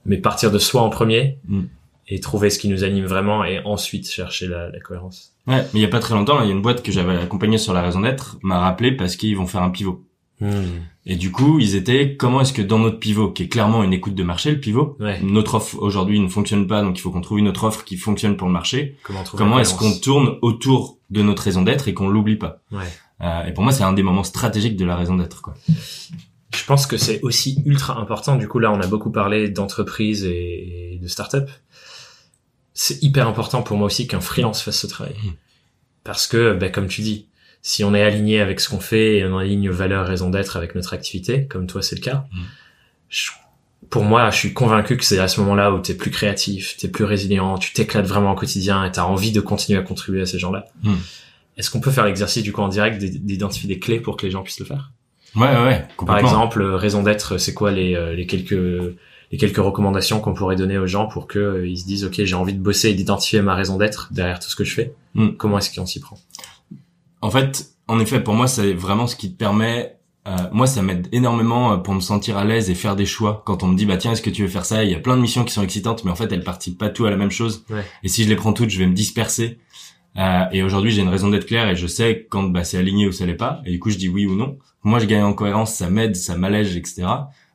[0.04, 1.38] mais partir de soi en premier.
[1.48, 1.64] Mm
[2.08, 5.32] et trouver ce qui nous anime vraiment et ensuite chercher la, la cohérence.
[5.46, 7.16] Ouais, mais il y a pas très longtemps, il y a une boîte que j'avais
[7.16, 10.04] accompagnée sur la raison d'être m'a rappelé parce qu'ils vont faire un pivot.
[10.40, 10.82] Hmm.
[11.06, 13.92] Et du coup, ils étaient comment est-ce que dans notre pivot, qui est clairement une
[13.92, 17.20] écoute de marché, le pivot, notre offre aujourd'hui ne fonctionne pas, donc il faut qu'on
[17.20, 18.96] trouve une autre offre qui fonctionne pour le marché.
[19.36, 22.60] Comment, est-ce qu'on tourne autour de notre raison d'être et qu'on l'oublie pas
[23.22, 25.40] euh, Et pour moi, c'est un des moments stratégiques de la raison d'être.
[25.42, 25.54] Quoi.
[26.54, 28.36] Je pense que c'est aussi ultra important.
[28.36, 31.48] Du coup, là, on a beaucoup parlé d'entreprise et de start-up.
[32.78, 35.14] C'est hyper important pour moi aussi qu'un freelance fasse ce travail.
[35.24, 35.30] Hmm.
[36.04, 37.26] Parce que, ben, comme tu dis,
[37.66, 40.76] si on est aligné avec ce qu'on fait et on aligne valeur, raison d'être avec
[40.76, 43.88] notre activité, comme toi c'est le cas, mm.
[43.90, 46.76] pour moi, je suis convaincu que c'est à ce moment-là où tu es plus créatif,
[46.76, 49.80] tu es plus résilient, tu t'éclates vraiment au quotidien et tu as envie de continuer
[49.80, 50.66] à contribuer à ces gens-là.
[50.84, 50.94] Mm.
[51.56, 54.30] Est-ce qu'on peut faire l'exercice du coup en direct d'identifier des clés pour que les
[54.30, 54.92] gens puissent le faire?
[55.34, 58.94] Ouais, ouais, Par exemple, euh, raison d'être, c'est quoi les, euh, les quelques
[59.32, 62.22] les quelques recommandations qu'on pourrait donner aux gens pour que euh, ils se disent ok
[62.24, 64.94] j'ai envie de bosser et d'identifier ma raison d'être derrière tout ce que je fais.
[65.14, 65.30] Mm.
[65.36, 66.18] Comment est-ce qu'on s'y prend?
[67.22, 69.96] En fait, en effet, pour moi, c'est vraiment ce qui te permet.
[70.26, 73.42] Euh, moi, ça m'aide énormément euh, pour me sentir à l'aise et faire des choix.
[73.46, 74.84] Quand on me dit, bah tiens, est-ce que tu veux faire ça?
[74.84, 76.88] Il y a plein de missions qui sont excitantes, mais en fait, elles participent pas
[76.88, 77.64] tout à la même chose.
[78.02, 79.58] Et si je les prends toutes, je vais me disperser.
[80.18, 83.06] Euh, et aujourd'hui, j'ai une raison d'être claire et je sais quand bah, c'est aligné
[83.06, 83.60] ou ça l'est pas.
[83.66, 84.58] Et du coup, je dis oui ou non.
[84.82, 87.06] Moi, je gagne en cohérence, ça m'aide, ça m'allège, etc.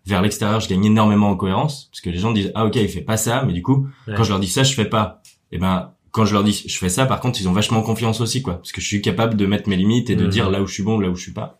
[0.05, 2.89] Vers l'extérieur, je gagne énormément en cohérence parce que les gens disent ah ok, il
[2.89, 5.21] fait pas ça, mais du coup, quand je leur dis ça, je fais pas.
[5.51, 7.81] Et eh ben quand je leur dis je fais ça, par contre, ils ont vachement
[7.81, 10.29] confiance aussi, quoi, parce que je suis capable de mettre mes limites et de mhm.
[10.29, 11.59] dire là où je suis bon, là où je suis pas.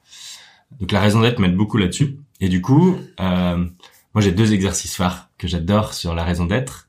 [0.80, 2.18] Donc la raison d'être m'aide beaucoup là-dessus.
[2.40, 3.66] Et du coup, euh,
[4.14, 6.88] moi j'ai deux exercices phares que j'adore sur la raison d'être,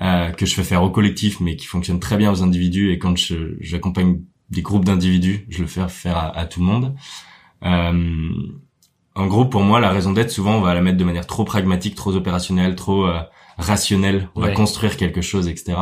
[0.00, 2.92] euh, que je fais faire au collectif, mais qui fonctionnent très bien aux individus.
[2.92, 3.14] Et quand
[3.60, 6.94] j'accompagne des groupes d'individus, je le fais faire à, à tout le monde.
[7.64, 8.32] Euh,
[9.16, 11.44] en gros, pour moi, la raison d'être, souvent, on va la mettre de manière trop
[11.44, 13.18] pragmatique, trop opérationnelle, trop euh,
[13.56, 15.78] rationnel, on va construire quelque chose, etc.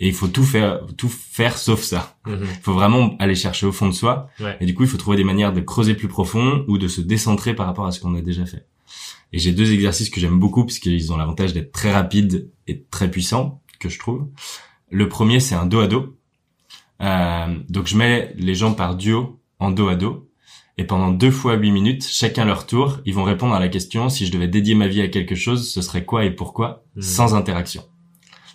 [0.00, 2.16] Et il faut tout faire, tout faire sauf ça.
[2.26, 2.40] Mhm.
[2.42, 4.28] Il faut vraiment aller chercher au fond de soi.
[4.60, 7.00] Et du coup, il faut trouver des manières de creuser plus profond ou de se
[7.00, 8.66] décentrer par rapport à ce qu'on a déjà fait.
[9.32, 12.82] Et j'ai deux exercices que j'aime beaucoup parce qu'ils ont l'avantage d'être très rapides et
[12.90, 14.26] très puissants, que je trouve.
[14.90, 16.16] Le premier, c'est un dos à dos.
[17.00, 20.28] Euh, donc je mets les gens par duo en dos à dos
[20.76, 24.08] et pendant deux fois huit minutes, chacun leur tour, ils vont répondre à la question
[24.08, 27.02] si je devais dédier ma vie à quelque chose, ce serait quoi et pourquoi, hmm.
[27.02, 27.84] sans interaction.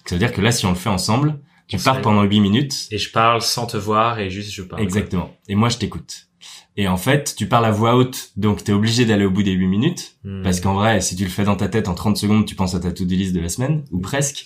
[0.05, 2.87] Ça veut dire que là, si on le fait ensemble, tu pars pendant huit minutes.
[2.91, 4.81] Et je parle sans te voir et juste je parle.
[4.81, 5.31] Exactement.
[5.47, 6.29] Et moi, je t'écoute.
[6.75, 9.51] Et en fait, tu parles à voix haute, donc t'es obligé d'aller au bout des
[9.51, 10.43] huit minutes, hmm.
[10.43, 12.73] parce qu'en vrai, si tu le fais dans ta tête en 30 secondes, tu penses
[12.73, 14.45] à ta to-do list de la semaine, ou presque.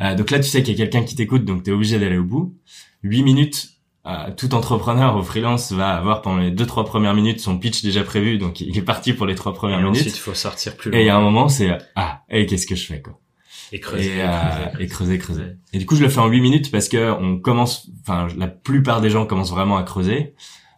[0.00, 2.18] Euh, donc là, tu sais qu'il y a quelqu'un qui t'écoute, donc t'es obligé d'aller
[2.18, 2.56] au bout.
[3.02, 3.75] Huit minutes,
[4.06, 7.82] euh, tout entrepreneur au freelance va avoir pendant les deux trois premières minutes son pitch
[7.82, 10.00] déjà prévu, donc il est parti pour les trois premières minutes.
[10.00, 11.00] Ensuite, il faut sortir plus loin.
[11.00, 13.18] Et il y a un moment, c'est ah, et qu'est-ce que je fais quoi
[13.72, 14.18] Et creuser.
[14.18, 15.56] Et, euh, creuser, creuser.
[15.72, 18.46] Et du coup, je le fais en huit minutes parce que on commence, enfin, la
[18.46, 20.34] plupart des gens commencent vraiment à creuser.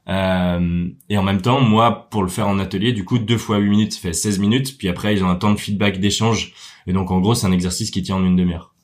[0.09, 3.59] Euh, et en même temps, moi, pour le faire en atelier, du coup, deux fois
[3.59, 4.79] huit minutes, ça fait 16 minutes.
[4.79, 6.55] Puis après, ils ont un temps de feedback, d'échange.
[6.87, 8.75] Et donc, en gros, c'est un exercice qui tient en une demi-heure.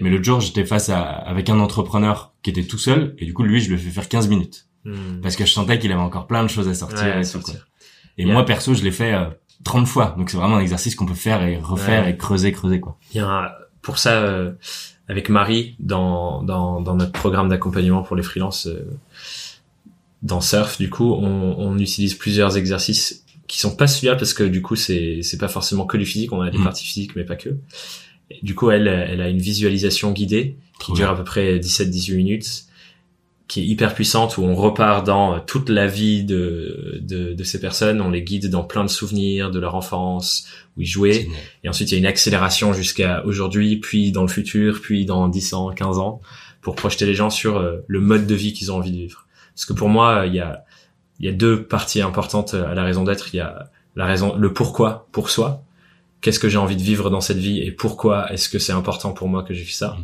[0.00, 3.32] Mais l'autre jour, j'étais face à, avec un entrepreneur qui était tout seul, et du
[3.32, 4.66] coup, lui, je lui ai fait faire 15 minutes.
[4.84, 5.20] Hmm.
[5.22, 7.16] Parce que je sentais qu'il avait encore plein de choses à sortir.
[8.18, 9.14] et, moi, perso, je l'ai fait
[9.64, 10.14] 30 euh, fois.
[10.18, 12.98] Donc, c'est vraiment un exercice qu'on peut faire et refaire et creuser, creuser, quoi.
[13.12, 14.52] Il y a, pour ça, euh,
[15.08, 18.98] avec Marie, dans, dans, dans notre programme d'accompagnement pour les freelances, euh,
[20.22, 24.44] dans Surf, du coup, on, on utilise plusieurs exercices qui sont pas celui parce que
[24.44, 26.32] du coup, c'est, c'est pas forcément que du physique.
[26.32, 26.64] On a des hmm.
[26.64, 27.50] parties physiques, mais pas que
[28.42, 32.64] du coup, elle, elle a une visualisation guidée qui dure à peu près 17-18 minutes,
[33.48, 37.60] qui est hyper puissante, où on repart dans toute la vie de, de, de, ces
[37.60, 41.28] personnes, on les guide dans plein de souvenirs de leur enfance, où ils jouaient,
[41.62, 45.28] et ensuite il y a une accélération jusqu'à aujourd'hui, puis dans le futur, puis dans
[45.28, 46.20] 10 ans, 15 ans,
[46.62, 49.26] pour projeter les gens sur euh, le mode de vie qu'ils ont envie de vivre.
[49.54, 50.64] Parce que pour moi, il y a,
[51.20, 53.34] il y a deux parties importantes à la raison d'être.
[53.34, 55.62] Il y a la raison, le pourquoi pour soi,
[56.22, 59.12] qu'est-ce que j'ai envie de vivre dans cette vie et pourquoi est-ce que c'est important
[59.12, 59.96] pour moi que j'ai fait ça.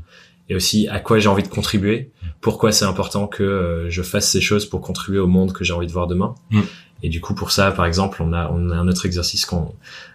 [0.50, 4.30] Et aussi à quoi j'ai envie de contribuer pourquoi c'est important que euh, je fasse
[4.30, 6.34] ces choses pour contribuer au monde que j'ai envie de voir demain.
[6.50, 6.60] Mm.
[7.02, 9.74] et du coup pour ça par exemple on a on a un autre exercice qu'on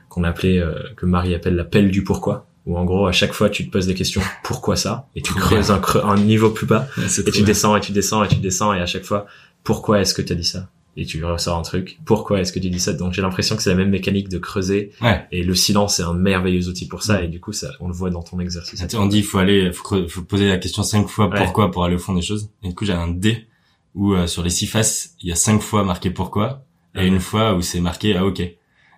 [0.10, 3.50] qu'on appelait euh, que Marie appelle l'appel du pourquoi où en gros à chaque fois
[3.50, 5.08] tu te poses des questions pourquoi ça?
[5.16, 6.88] Et tu creuses un, un niveau plus bas.
[6.98, 9.26] Et tu descends et tu descends et tu descends et à chaque fois
[9.64, 10.70] pourquoi est-ce que tu as dit ça?
[10.96, 11.98] Et tu ressors un truc.
[12.06, 12.94] Pourquoi est-ce que tu dis ça?
[12.94, 14.92] Donc j'ai l'impression que c'est la même mécanique de creuser.
[15.32, 17.24] Et le silence est un merveilleux outil pour ça.
[17.24, 18.86] Et du coup, ça, on le voit dans ton exercice.
[18.96, 21.96] On dit il faut aller, faut, faut, poser la question cinq fois pourquoi pour aller
[21.96, 22.52] au fond des choses.
[22.64, 23.48] Et du coup, j'ai un D
[23.96, 27.20] où euh, sur les six faces, il y a cinq fois marqué pourquoi et une
[27.20, 28.42] fois où c'est marqué ah ok.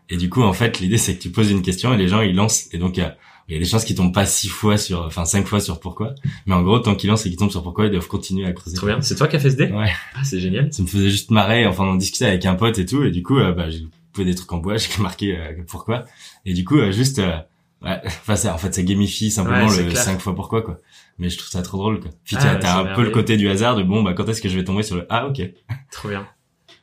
[0.09, 2.21] Et du coup, en fait, l'idée c'est que tu poses une question et les gens
[2.21, 2.67] ils lancent.
[2.73, 4.77] Et donc il y a il y a des chances qu'ils tombent pas six fois
[4.77, 6.15] sur, enfin cinq fois sur pourquoi.
[6.45, 8.53] Mais en gros, tant qu'ils lancent et qu'ils tombent sur pourquoi, ils doivent continuer à
[8.53, 8.75] creuser.
[8.75, 9.01] Trop bien.
[9.01, 9.65] C'est toi qui as fait ce dé?
[9.71, 9.91] Ouais.
[10.15, 10.73] Ah, c'est génial.
[10.73, 11.65] Ça me faisait juste marrer.
[11.67, 13.67] Enfin, on discutait avec un pote et tout, et du coup, euh, bah,
[14.13, 16.05] couper des trucs en bois, j'ai marqué pourquoi.
[16.45, 20.33] Et du coup, juste, ouais, enfin ça, en fait, ça gamifie simplement le cinq fois
[20.35, 20.79] pourquoi quoi.
[21.17, 22.11] Mais je trouve ça trop drôle quoi.
[22.25, 24.49] Puis ah, t'as un peu le côté du hasard de bon bah quand est-ce que
[24.49, 25.41] je vais tomber sur le ah ok.
[25.91, 26.27] Trop bien.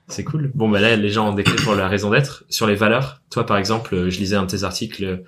[0.09, 0.51] C'est cool.
[0.55, 2.45] Bon, bah là, les gens ont clés pour la raison d'être.
[2.51, 5.23] Sur les valeurs, toi, par exemple, je lisais un de tes articles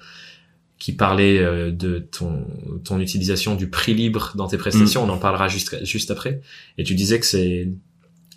[0.79, 2.47] qui parlait euh, de ton,
[2.85, 5.07] ton utilisation du prix libre dans tes prestations.
[5.07, 5.11] Mm.
[5.11, 6.41] On en parlera juste, juste après.
[6.79, 7.69] Et tu disais que c'est,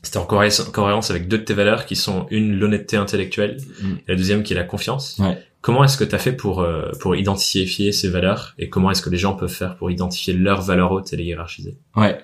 [0.03, 3.91] c'était en cohérence avec deux de tes valeurs qui sont une, l'honnêteté intellectuelle, mm.
[3.91, 5.17] et la deuxième qui est la confiance.
[5.19, 5.37] Ouais.
[5.61, 9.01] Comment est-ce que tu as fait pour, euh, pour identifier ces valeurs et comment est-ce
[9.01, 11.77] que les gens peuvent faire pour identifier leurs valeurs hautes et les hiérarchiser?
[11.95, 12.17] Ouais.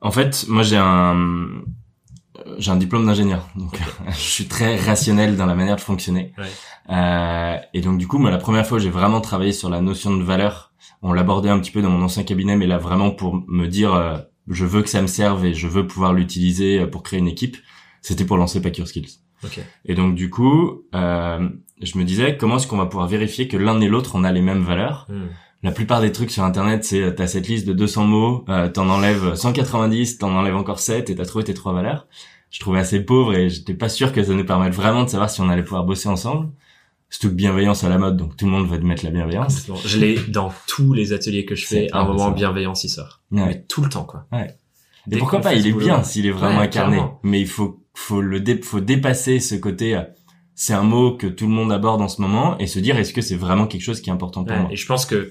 [0.00, 1.50] En fait, moi, j'ai un,
[2.58, 6.32] j'ai un diplôme d'ingénieur, donc je suis très rationnel dans la manière de fonctionner.
[6.90, 10.16] Euh, et donc du coup, moi, la première fois, j'ai vraiment travaillé sur la notion
[10.16, 10.72] de valeur.
[11.02, 13.94] On l'abordait un petit peu dans mon ancien cabinet, mais là vraiment pour me dire,
[13.94, 17.28] euh, je veux que ça me serve et je veux pouvoir l'utiliser pour créer une
[17.28, 17.56] équipe.
[18.00, 19.18] C'était pour lancer Pack Your Skills.
[19.84, 21.48] Et donc du coup, euh,
[21.80, 24.32] je me disais, comment est-ce qu'on va pouvoir vérifier que l'un et l'autre on a
[24.32, 25.06] les mêmes valeurs?
[25.08, 25.28] Hmm.
[25.62, 28.88] La plupart des trucs sur internet, c'est t'as cette liste de 200 mots, euh, t'en
[28.88, 32.06] enlèves 190, t'en enlèves encore 7 et t'as trouvé tes trois valeurs
[32.50, 35.30] je trouvais assez pauvre et j'étais pas sûr que ça nous permette vraiment de savoir
[35.30, 36.50] si on allait pouvoir bosser ensemble.
[37.10, 39.70] Surtout que bienveillance à la mode, donc tout le monde va te mettre la bienveillance.
[39.84, 43.22] Je l'ai dans tous les ateliers que je fais, à un moment bienveillance il sort.
[43.30, 44.26] Mais tout le temps quoi.
[44.32, 44.54] Ouais.
[45.10, 47.00] Et pourquoi pas, il est bien s'il est vraiment incarné.
[47.22, 50.02] Mais il faut faut le faut dépasser ce côté euh,
[50.54, 53.12] c'est un mot que tout le monde aborde en ce moment et se dire est-ce
[53.12, 54.68] que c'est vraiment quelque chose qui est important pour moi?
[54.72, 55.30] Et je pense que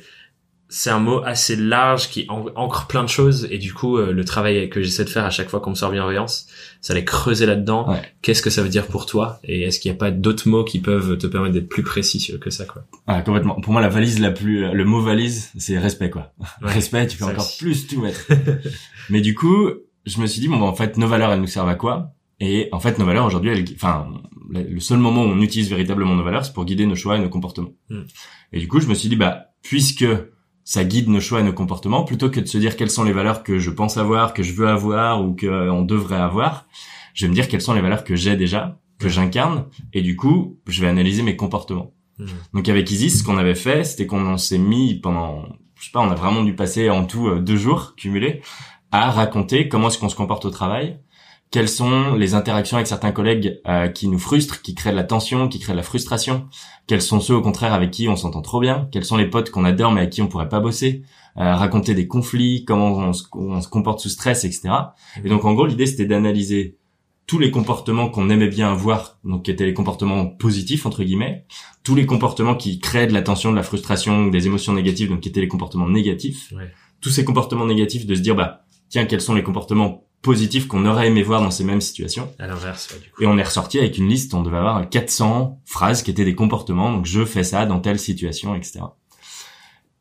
[0.69, 4.25] c'est un mot assez large qui ancre plein de choses et du coup euh, le
[4.25, 6.47] travail que j'essaie de faire à chaque fois qu'on me sort bienveillance
[6.81, 7.97] ça allait creuser là-dedans.
[8.21, 10.63] Qu'est-ce que ça veut dire pour toi et est-ce qu'il n'y a pas d'autres mots
[10.63, 12.85] qui peuvent te permettre d'être plus précis que ça quoi?
[13.07, 13.55] Ah complètement.
[13.61, 16.33] Pour moi la valise la plus le mot valise c'est respect quoi.
[16.61, 18.27] Respect tu peux encore plus tout mettre.
[19.09, 19.69] Mais du coup
[20.05, 22.13] je me suis dit bon bah, en fait nos valeurs elles nous servent à quoi?
[22.39, 24.07] Et en fait nos valeurs aujourd'hui enfin
[24.49, 27.21] le seul moment où on utilise véritablement nos valeurs c'est pour guider nos choix et
[27.21, 27.73] nos comportements.
[27.89, 28.03] Hmm.
[28.51, 30.05] et du coup je me suis dit bah puisque
[30.67, 33.13] ça guide nos choix et nos comportements plutôt que de se dire quelles sont les
[33.13, 36.67] valeurs que je pense avoir, que je veux avoir ou que on devrait avoir.
[37.13, 40.17] Je vais me dire quelles sont les valeurs que j'ai déjà, que j'incarne et du
[40.17, 41.93] coup, je vais analyser mes comportements.
[42.19, 42.25] Mmh.
[42.53, 45.45] Donc avec Isis, ce qu'on avait fait, c'était qu'on s'est mis pendant
[45.79, 48.41] je sais pas, on a vraiment dû passer en tout euh, deux jours cumulés
[48.91, 50.99] à raconter comment est-ce qu'on se comporte au travail,
[51.49, 55.03] quelles sont les interactions avec certains collègues euh, qui nous frustrent, qui créent de la
[55.03, 56.47] tension, qui créent de la frustration,
[56.87, 59.49] quels sont ceux au contraire avec qui on s'entend trop bien, quels sont les potes
[59.49, 61.03] qu'on adore mais avec qui on pourrait pas bosser,
[61.37, 64.69] euh, raconter des conflits, comment on se, comporte sous stress, etc.
[65.23, 66.77] Et donc en gros l'idée c'était d'analyser
[67.27, 71.45] tous les comportements qu'on aimait bien avoir, donc qui étaient les comportements positifs entre guillemets,
[71.83, 75.21] tous les comportements qui créent de la tension, de la frustration, des émotions négatives, donc
[75.21, 76.53] qui étaient les comportements négatifs,
[76.99, 80.85] tous ces comportements négatifs de se dire bah tiens quels sont les comportements positifs qu'on
[80.85, 82.29] aurait aimé voir dans ces mêmes situations.
[82.37, 83.23] À l'inverse, du coup.
[83.23, 86.35] Et on est ressorti avec une liste, on devait avoir 400 phrases qui étaient des
[86.35, 88.81] comportements, donc je fais ça dans telle situation, etc.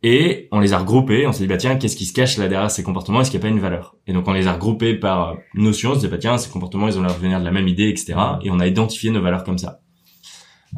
[0.03, 2.49] Et on les a regroupés, on s'est dit, bah tiens, qu'est-ce qui se cache là
[2.49, 3.21] derrière ces comportements?
[3.21, 3.95] Est-ce qu'il n'y a pas une valeur?
[4.09, 6.89] Et donc on les a regroupés par notion, on se dit, bah tiens, ces comportements,
[6.89, 8.15] ils ont l'air de venir de la même idée, etc.
[8.43, 9.81] Et on a identifié nos valeurs comme ça.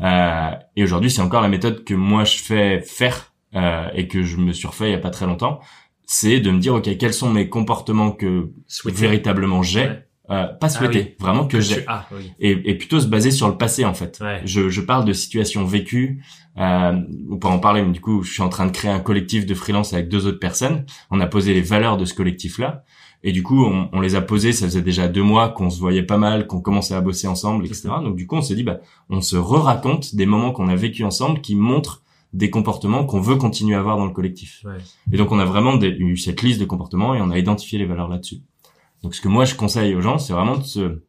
[0.03, 4.23] Euh, et aujourd'hui, c'est encore la méthode que moi je fais faire euh, et que
[4.23, 5.61] je me suis refait il y a pas très longtemps
[6.11, 8.51] c'est de me dire ok quels sont mes comportements que
[8.87, 9.90] véritablement j'ai
[10.31, 11.85] euh, pas ah souhaité vraiment que, j'ai.
[11.87, 12.07] ah,
[12.38, 14.23] et, et, plutôt se baser sur le passé en fait.
[14.44, 16.23] Je, je parle de situations vécues
[16.59, 19.01] euh, on peut en parler mais du coup je suis en train de créer un
[19.01, 20.85] collectif de freelance avec deux autres personnes.
[21.11, 22.85] On a posé les valeurs de ce collectif là
[23.23, 25.79] et du coup on, on les a posées ça faisait déjà deux mois qu'on se
[25.79, 28.64] voyait pas mal qu'on commençait à bosser ensemble etc donc du coup on s'est dit
[28.64, 33.21] bah on se re-raconte des moments qu'on a vécu ensemble qui montrent des comportements qu'on
[33.21, 34.62] veut continuer à avoir dans le collectif.
[34.64, 34.77] Ouais.
[35.12, 37.87] Et donc on a vraiment eu cette liste de comportements et on a identifié les
[37.87, 38.43] valeurs là-dessus.
[39.03, 41.03] Donc ce que moi je conseille aux gens, c'est vraiment de se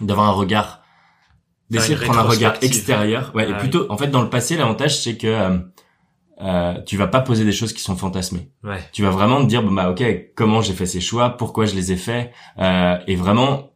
[0.00, 0.82] d'avoir un regard
[1.70, 3.32] d'essayer de prendre un regard extérieur.
[3.34, 5.58] Ouais, et ah plutôt en fait dans le passé l'avantage c'est que euh,
[6.42, 8.50] euh, tu vas pas poser des choses qui sont fantasmées.
[8.62, 8.78] Ouais.
[8.92, 10.04] Tu vas vraiment te dire bah ok
[10.36, 12.32] comment j'ai fait ces choix, pourquoi je les ai faits?
[12.58, 13.72] Euh, et vraiment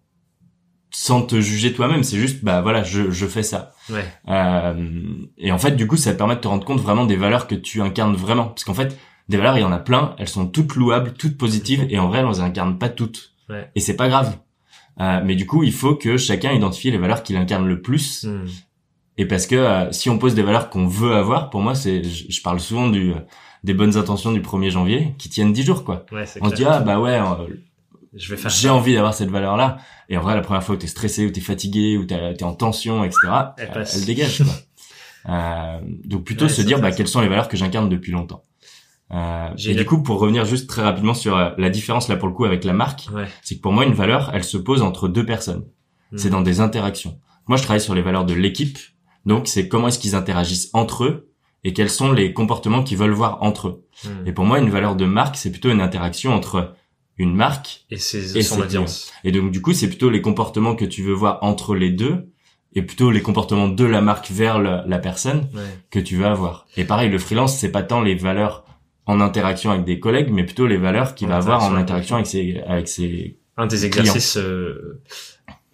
[0.90, 3.72] sans te juger toi-même, c'est juste bah voilà, je, je fais ça.
[3.90, 4.04] Ouais.
[4.28, 4.74] Euh,
[5.38, 7.46] et en fait, du coup, ça te permet de te rendre compte vraiment des valeurs
[7.46, 8.98] que tu incarnes vraiment, parce qu'en fait,
[9.28, 12.08] des valeurs, il y en a plein, elles sont toutes louables, toutes positives, et en
[12.08, 13.32] vrai, on les incarne pas toutes.
[13.48, 13.70] Ouais.
[13.74, 14.36] Et c'est pas grave.
[15.00, 18.24] Euh, mais du coup, il faut que chacun identifie les valeurs qu'il incarne le plus.
[18.24, 18.46] Hmm.
[19.16, 22.02] Et parce que euh, si on pose des valeurs qu'on veut avoir, pour moi, c'est,
[22.02, 23.12] je, parle souvent du
[23.62, 26.06] des bonnes intentions du 1er janvier qui tiennent 10 jours quoi.
[26.12, 27.46] Ouais, on se dit ah bah ouais, euh,
[28.14, 30.74] je vais faire j'ai envie d'avoir cette valeur là et en vrai la première fois
[30.74, 33.18] où t'es stressé ou t'es fatigué ou t'es en tension etc
[33.56, 34.52] elle, elle, dégage quoi.
[35.28, 38.42] Euh, donc plutôt se dire bah quelles sont les valeurs que j'incarne depuis longtemps.
[39.12, 42.26] Euh, et du coup pour revenir juste très rapidement sur euh, la différence là pour
[42.26, 43.06] le coup avec la marque
[43.42, 45.66] c'est que pour moi une valeur elle se pose entre deux personnes.
[46.10, 46.16] Hmm.
[46.16, 47.20] c'est dans des interactions.
[47.48, 48.78] Moi je travaille sur les valeurs de l'équipe.
[49.26, 51.30] Donc c'est comment est-ce qu'ils interagissent entre eux
[51.64, 53.84] et quels sont les comportements qu'ils veulent voir entre eux.
[54.04, 54.26] Hmm.
[54.26, 56.74] Et pour moi, une valeur de marque, c'est plutôt une interaction entre
[57.20, 59.12] une marque Et c'est et son ses audience.
[59.24, 62.28] Et donc du coup, c'est plutôt les comportements que tu veux voir entre les deux
[62.74, 65.62] et plutôt les comportements de la marque vers la, la personne Ouais.
[65.90, 66.66] que tu veux avoir.
[66.76, 68.64] Et pareil, le freelance, c'est pas tant les valeurs
[69.06, 72.26] en interaction avec des collègues, mais plutôt les valeurs qu'il va avoir en interaction avec
[72.26, 75.00] ses, avec ses, Un des exercices, euh,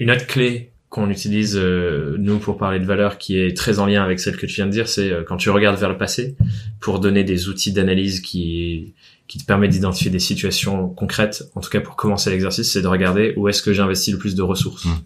[0.00, 3.86] une autre clé qu'on utilise euh, nous pour parler de valeur qui est très en
[3.86, 5.98] lien avec celle que tu viens de dire, c'est euh, quand tu regardes vers le
[5.98, 6.36] passé
[6.80, 8.94] pour donner des outils d'analyse qui
[9.28, 11.50] qui te permettent d'identifier des situations concrètes.
[11.54, 14.18] En tout cas, pour commencer l'exercice, c'est de regarder où est-ce que j'ai investi le
[14.18, 14.84] plus de ressources.
[14.84, 14.98] Mm.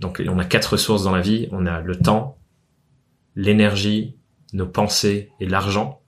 [0.00, 1.48] Donc, on a quatre ressources dans la vie.
[1.52, 2.38] On a le temps,
[3.36, 4.16] l'énergie,
[4.52, 6.00] nos pensées et l'argent.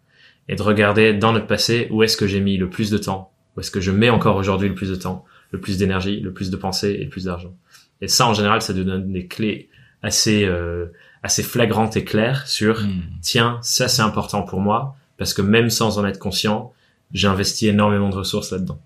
[0.48, 3.32] Et de regarder dans notre passé où est-ce que j'ai mis le plus de temps,
[3.56, 6.32] où est-ce que je mets encore aujourd'hui le plus de temps, le plus d'énergie, le
[6.32, 7.56] plus de pensées et le plus d'argent.
[8.00, 9.70] Et ça, en général, ça te donne des clés
[10.02, 10.86] assez euh,
[11.22, 12.82] assez flagrantes et claires sur
[13.22, 16.72] tiens, ça c'est important pour moi parce que même sans en être conscient,
[17.12, 18.80] j'ai investi énormément de ressources là-dedans.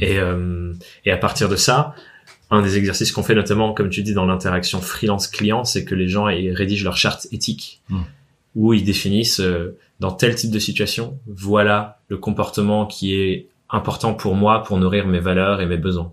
[0.00, 0.74] Et euh,
[1.04, 1.94] et à partir de ça,
[2.50, 6.08] un des exercices qu'on fait notamment, comme tu dis, dans l'interaction freelance-client, c'est que les
[6.08, 8.00] gens ils rédigent leur charte éthique Mm.
[8.54, 14.14] où ils définissent euh, dans tel type de situation, voilà le comportement qui est important
[14.14, 16.12] pour moi pour nourrir mes valeurs et mes besoins.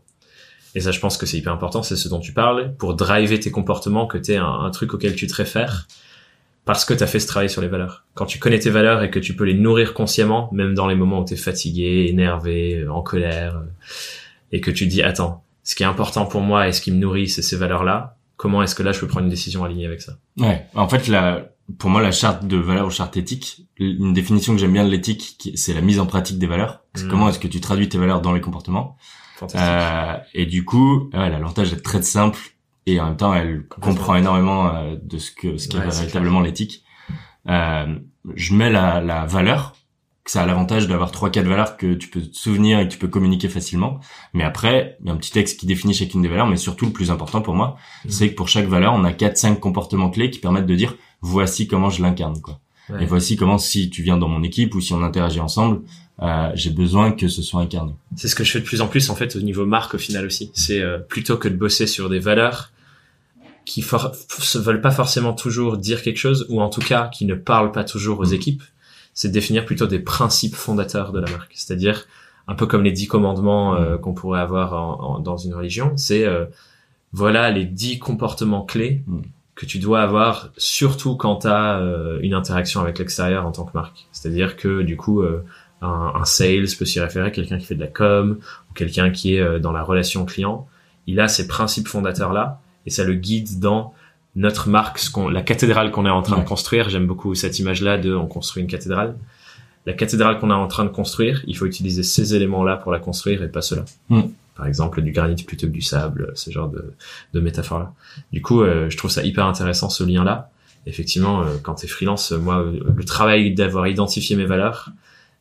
[0.76, 3.40] Et ça, je pense que c'est hyper important, c'est ce dont tu parles, pour driver
[3.40, 5.88] tes comportements, que tu un, un truc auquel tu te réfères,
[6.66, 8.06] parce que tu as fait ce travail sur les valeurs.
[8.14, 10.96] Quand tu connais tes valeurs et que tu peux les nourrir consciemment, même dans les
[10.96, 13.66] moments où tu es fatigué, énervé, euh, en colère, euh,
[14.52, 16.98] et que tu dis, attends, ce qui est important pour moi et ce qui me
[16.98, 20.02] nourrit, c'est ces valeurs-là, comment est-ce que là, je peux prendre une décision alignée avec
[20.02, 20.14] ça?
[20.38, 20.66] Ouais.
[20.76, 24.60] En fait, la, pour moi, la charte de valeur ou charte éthique, une définition que
[24.60, 26.82] j'aime bien de l'éthique, c'est la mise en pratique des valeurs.
[26.96, 27.08] Mm.
[27.10, 28.98] comment est-ce que tu traduis tes valeurs dans les comportements.
[29.36, 29.62] Fantastique.
[29.62, 32.40] Euh, et du coup, ouais, l'avantage d'être très simple
[32.86, 36.42] et en même temps, elle comprend énormément euh, de ce que ce qu'est Ouais, véritablement
[36.42, 36.84] l'éthique.
[37.50, 37.96] Euh,
[38.36, 39.76] je mets la, la valeur,
[40.24, 42.94] que ça a l'avantage d'avoir trois quatre valeurs que tu peux te souvenir et que
[42.94, 44.00] tu peux communiquer facilement.
[44.34, 46.86] Mais après, il y a un petit texte qui définit chacune des valeurs, mais surtout
[46.86, 47.76] le plus important pour moi,
[48.06, 48.12] Mhm.
[48.12, 50.96] c'est que pour chaque valeur, on a quatre cinq comportements clés qui permettent de dire
[51.22, 52.60] voici comment je l'incarne quoi.
[52.90, 53.04] Ouais.
[53.04, 55.82] Et voici comment si tu viens dans mon équipe ou si on interagit ensemble,
[56.22, 57.94] euh, j'ai besoin que ce soit incarné.
[58.18, 59.98] C'est ce que je fais de plus en plus en fait au niveau marque au
[59.98, 60.52] final aussi.
[60.54, 62.72] C'est euh, plutôt que de bosser sur des valeurs
[63.66, 67.36] qui se veulent pas forcément toujours dire quelque chose ou en tout cas qui ne
[67.36, 68.34] parlent pas toujours aux Mhm.
[68.34, 68.64] équipes,
[69.14, 71.54] c'est de définir plutôt des principes fondateurs de la marque.
[71.56, 72.06] C'est-à-dire
[72.48, 75.94] un peu comme les dix commandements euh, qu'on pourrait avoir en- en- dans une religion.
[75.96, 76.46] C'est euh,
[77.14, 79.22] voilà les dix comportements clés Mhm.
[79.56, 81.80] que tu dois avoir surtout quand tu as
[82.22, 84.08] une interaction avec l'extérieur en tant que marque.
[84.12, 85.44] C'est-à-dire que du coup euh,
[85.82, 88.40] un, un sales peut s'y référer, quelqu'un qui fait de la com
[88.70, 90.68] ou quelqu'un qui est euh, dans la relation client.
[91.08, 93.94] Il a ces principes fondateurs là et ça le guide dans
[94.36, 96.44] notre marque, ce qu'on, la cathédrale qu'on est en train Ouais.
[96.44, 96.90] de construire.
[96.90, 99.16] J'aime beaucoup cette image-là de on construit une cathédrale.
[99.86, 103.00] La cathédrale qu'on est en train de construire, il faut utiliser ces éléments-là pour la
[103.00, 103.86] construire et pas ceux-là.
[104.10, 104.22] Mm.
[104.56, 106.94] Par exemple, du granit plutôt que du sable, ce genre de,
[107.34, 107.92] de métaphore-là.
[108.32, 110.52] Du coup, euh, je trouve ça hyper intéressant ce lien-là.
[110.86, 114.90] Effectivement, euh, quand t'es freelance, euh, moi, euh, le travail d'avoir identifié mes valeurs,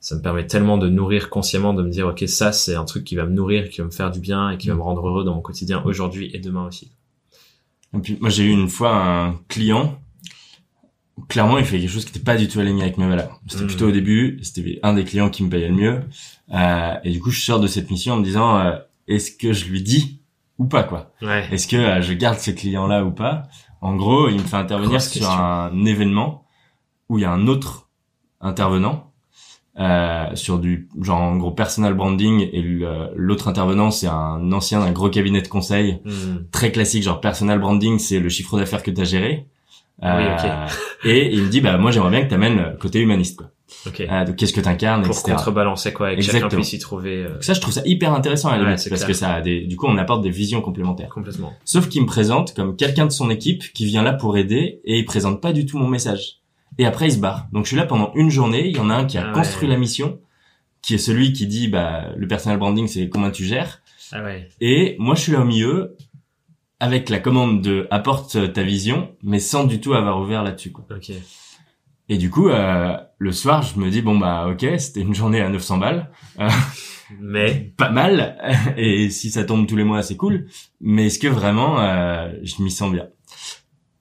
[0.00, 3.04] ça me permet tellement de nourrir consciemment, de me dire, ok, ça, c'est un truc
[3.04, 5.06] qui va me nourrir, qui va me faire du bien et qui va me rendre
[5.06, 6.90] heureux dans mon quotidien aujourd'hui et demain aussi.
[7.94, 9.98] Et puis moi j'ai eu une fois un client,
[11.28, 13.40] clairement il fait quelque chose qui n'était pas du tout aligné avec mes valeurs.
[13.46, 13.66] C'était Mm.
[13.66, 16.00] plutôt au début, c'était un des clients qui me payait le mieux.
[16.52, 18.76] Euh, et du coup je sors de cette mission en me disant euh,
[19.08, 20.20] est-ce que je lui dis
[20.58, 21.12] ou pas quoi?
[21.22, 21.46] Ouais.
[21.50, 23.44] Est-ce que euh, je garde ce client là ou pas?
[23.80, 25.30] En gros il me fait intervenir Grosse sur question.
[25.38, 26.46] un événement
[27.08, 27.88] où il y a un autre
[28.40, 29.11] intervenant.
[29.80, 34.80] Euh, sur du genre en gros personal branding et le- l'autre intervenant c'est un ancien
[34.80, 36.44] d'un gros cabinet de conseil Hmm.
[36.50, 39.46] très classique, genre personal branding, c'est le chiffre d'affaires que tu as géré.
[40.02, 40.66] Oui, Euh,
[41.04, 43.38] et il me dit, bah moi j'aimerais bien que tu amènes côté humaniste.
[43.38, 43.50] Quoi.
[43.86, 44.00] Ok.
[44.02, 45.32] Euh, donc qu'est-ce que tu incarnes, Pour etc.
[45.36, 46.60] contrebalancer quoi, et que chacun Exactement.
[46.60, 48.78] puisse y trouver euh, Donc ça, je trouve ça hyper intéressant à la Ouais, limite,
[48.80, 49.08] c'est parce clair.
[49.08, 51.08] que ça a des, du coup, on apporte des visions complémentaires.
[51.08, 51.54] complètement.
[51.64, 54.98] Sauf qu'il me présente comme quelqu'un de son équipe qui vient là pour aider et
[54.98, 56.40] il présente pas du tout mon message.
[56.78, 57.46] Et après, il se barre.
[57.52, 58.66] Donc je suis là pendant une journée.
[58.68, 59.32] Il y en a un qui a Ah ouais.
[59.34, 60.20] construit la mission,
[60.80, 63.82] qui est celui qui dit, bah le personal branding, c'est comment tu gères.
[64.12, 64.48] Ah ouais.
[64.60, 65.96] Et moi, je suis là au milieu
[66.80, 70.72] avec la commande de apporte ta vision, mais sans du tout avoir ouvert là-dessus.
[70.72, 70.84] Quoi.
[70.90, 71.12] Ok.
[72.08, 75.40] Et du coup, euh, le soir, je me dis bon bah ok, c'était une journée
[75.40, 76.10] à 900 balles,
[77.20, 77.72] Mais?
[77.76, 78.36] pas mal.
[78.76, 80.46] Et si ça tombe tous les mois, c'est cool.
[80.80, 83.06] Mais est-ce que vraiment, euh, je m'y sens bien?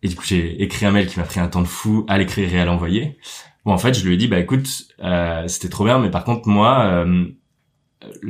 [0.04, 2.18] Et du coup, j'ai écrit un mail qui m'a pris un temps de fou à
[2.18, 3.18] l'écrire et à l'envoyer.
[3.66, 4.68] Bon, en fait, je lui ai dit bah écoute,
[5.04, 7.26] euh, c'était trop bien, mais par contre moi, euh,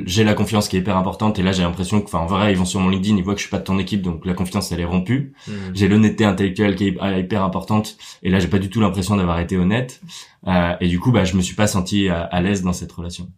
[0.06, 2.52] j'ai la confiance qui est hyper importante et là j'ai l'impression que enfin en vrai
[2.52, 4.26] ils vont sur mon LinkedIn ils voient que je suis pas de ton équipe donc
[4.26, 5.52] la confiance elle est rompue Hmm.
[5.74, 9.40] j'ai l'honnêteté intellectuelle qui est hyper importante et là j'ai pas du tout l'impression d'avoir
[9.40, 10.02] été honnête
[10.48, 12.92] Euh, et du coup bah je me suis pas senti à, à l'aise dans cette
[12.92, 13.30] relation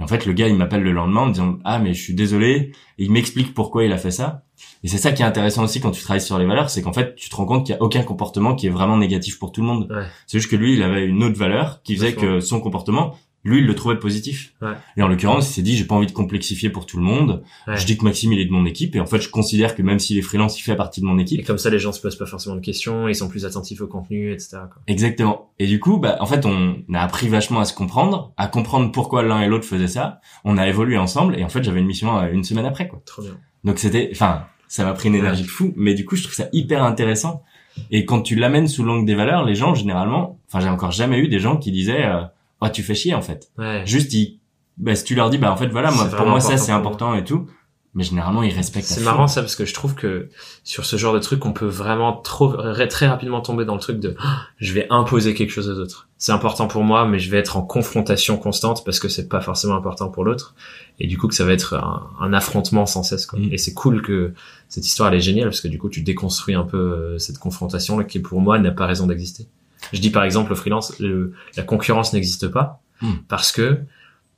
[0.00, 2.00] et en fait le gars il m'appelle le lendemain en me disant ah mais je
[2.02, 4.44] suis désolé et il m'explique pourquoi il a fait ça
[4.84, 6.92] et c'est ça qui est intéressant aussi quand tu travailles sur les valeurs c'est qu'en
[6.92, 9.52] fait tu te rends compte qu'il y a aucun comportement qui est vraiment négatif pour
[9.52, 10.04] tout le monde Ouais.
[10.26, 13.58] c'est juste que lui il avait une autre valeur qui faisait que son comportement lui
[13.58, 14.74] il le trouvait positif Ouais.
[14.96, 17.42] et en l'occurrence il s'est dit j'ai pas envie de complexifier pour tout le monde
[17.66, 17.76] Ouais.
[17.76, 19.82] je dis que Maxime il est de mon équipe et en fait je considère que
[19.82, 21.90] même s'il est freelance il fait partie de mon équipe Et comme ça, les gens
[21.92, 24.58] se posent pas forcément de questions, ils sont plus attentifs au contenu, etc.
[24.72, 24.82] Quoi.
[24.86, 25.50] Exactement.
[25.58, 28.92] Et du coup, bah, en fait, on a appris vachement à se comprendre, à comprendre
[28.92, 30.20] pourquoi l'un et l'autre faisaient ça.
[30.44, 33.00] On a évolué ensemble, et en fait, j'avais une mission euh, une semaine après, quoi.
[33.06, 33.32] Trop bien.
[33.64, 36.34] Donc c'était, enfin, ça m'a pris une énergie de fou, mais du coup, je trouve
[36.34, 37.42] ça hyper intéressant.
[37.90, 41.18] Et quand tu l'amènes sous l'angle des valeurs, les gens, généralement, enfin, j'ai encore jamais
[41.18, 42.22] eu des gens qui disaient, euh,
[42.62, 43.50] oh, tu fais chier, en fait.
[43.58, 43.82] Ouais.
[43.84, 44.38] Juste, ils,
[44.78, 47.14] bah, si tu leur dis, bah, en fait, voilà, moi, pour moi, ça, c'est important
[47.14, 47.50] et tout.
[47.94, 48.86] Mais généralement, ils respectent.
[48.86, 50.30] C'est marrant ça parce que je trouve que
[50.64, 52.56] sur ce genre de truc, on peut vraiment trop
[52.88, 56.08] très rapidement tomber dans le truc de Ah, je vais imposer quelque chose aux autres.
[56.16, 59.42] C'est important pour moi, mais je vais être en confrontation constante parce que c'est pas
[59.42, 60.54] forcément important pour l'autre.
[61.00, 63.26] Et du coup que ça va être un, un affrontement sans cesse.
[63.26, 63.38] Quoi.
[63.38, 63.48] Mm.
[63.52, 64.32] Et c'est cool que
[64.70, 67.38] cette histoire elle est géniale parce que du coup tu déconstruis un peu euh, cette
[67.38, 69.48] confrontation là qui pour moi n'a pas raison d'exister.
[69.92, 73.14] Je dis par exemple au freelance, le- la concurrence n'existe pas Mm.
[73.28, 73.80] parce que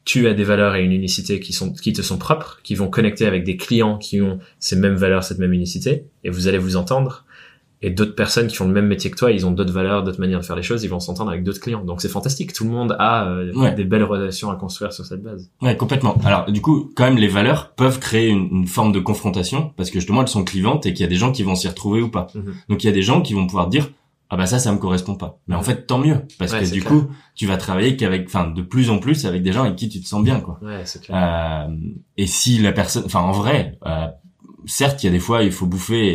[0.04, 2.88] tu as des valeurs et une unicité qui sont qui te sont propres, qui vont
[2.88, 6.58] connecter avec des clients qui ont ces mêmes valeurs, cette même unicité, et vous allez
[6.58, 7.24] vous entendre.
[7.86, 10.18] Et d'autres personnes qui font le même métier que toi, ils ont d'autres valeurs, d'autres
[10.20, 11.84] manières de faire les choses, ils vont s'entendre avec d'autres clients.
[11.84, 12.54] Donc c'est fantastique.
[12.54, 13.74] Tout le monde a euh, Ouais.
[13.74, 15.50] des belles relations à construire sur cette base.
[15.60, 16.16] Ouais, complètement.
[16.24, 19.90] Alors, du coup, quand même, les valeurs peuvent créer une, une forme de confrontation parce
[19.90, 22.00] que justement, elles sont clivantes et qu'il y a des gens qui vont s'y retrouver
[22.00, 22.28] ou pas.
[22.34, 22.54] Mhm.
[22.70, 23.90] Donc, il y a des gens qui vont pouvoir dire,
[24.30, 25.38] ah bah ça, ça me correspond pas.
[25.46, 26.92] Mais en fait, tant mieux parce Ouais, que du clair.
[26.92, 29.88] coup, tu vas travailler qu'avec, enfin, de plus en plus avec des gens avec qui
[29.88, 30.58] tu te sens bien, quoi.
[30.62, 31.16] Ouais, c'est clair.
[31.68, 31.76] Euh,
[32.16, 34.06] et si la personne, enfin, en vrai, euh,
[34.66, 36.06] certes, il y a des fois, il faut bouffer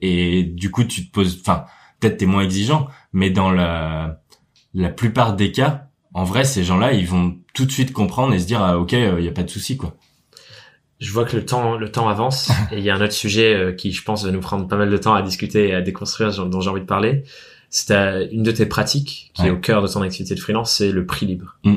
[0.00, 1.64] et, et du coup, tu te poses, enfin,
[2.00, 4.22] peut-être t'es moins exigeant, mais dans la,
[4.74, 8.38] la plupart des cas, en vrai, ces gens-là, ils vont tout de suite comprendre et
[8.38, 9.96] se dire, ah, ok, il y a pas de souci, quoi.
[10.98, 13.54] Je vois que le temps, le temps avance et il y a un autre sujet
[13.54, 15.82] euh, qui, je pense, va nous prendre pas mal de temps à discuter et à
[15.82, 17.24] déconstruire, dont j'ai envie de parler.
[17.78, 17.92] C'est
[18.32, 21.04] une de tes pratiques qui est au cœur de ton activité de freelance, c'est le
[21.04, 21.58] prix libre.
[21.62, 21.76] Mm.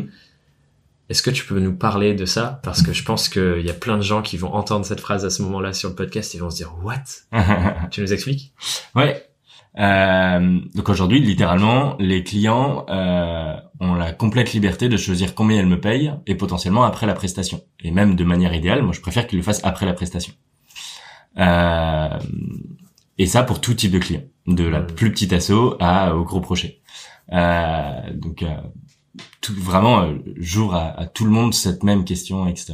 [1.10, 2.62] Est-ce que tu peux nous parler de ça?
[2.64, 5.26] Parce que je pense qu'il y a plein de gens qui vont entendre cette phrase
[5.26, 7.04] à ce moment-là sur le podcast et vont se dire What?
[7.92, 8.54] Tu nous expliques?
[8.96, 9.26] Ouais.
[9.78, 15.68] Euh, donc aujourd'hui, littéralement, les clients euh, ont la complète liberté de choisir combien ils
[15.68, 17.62] me payent et potentiellement après la prestation.
[17.84, 20.32] Et même de manière idéale, moi je préfère qu'ils le fassent après la prestation.
[21.38, 22.20] Euh,
[23.18, 26.42] et ça pour tout type de client, de la plus petite asso à au gros
[26.42, 26.80] projet.
[27.32, 28.48] Euh, donc euh,
[29.42, 32.74] tout, vraiment, euh, j'ouvre à, à tout le monde cette même question, etc.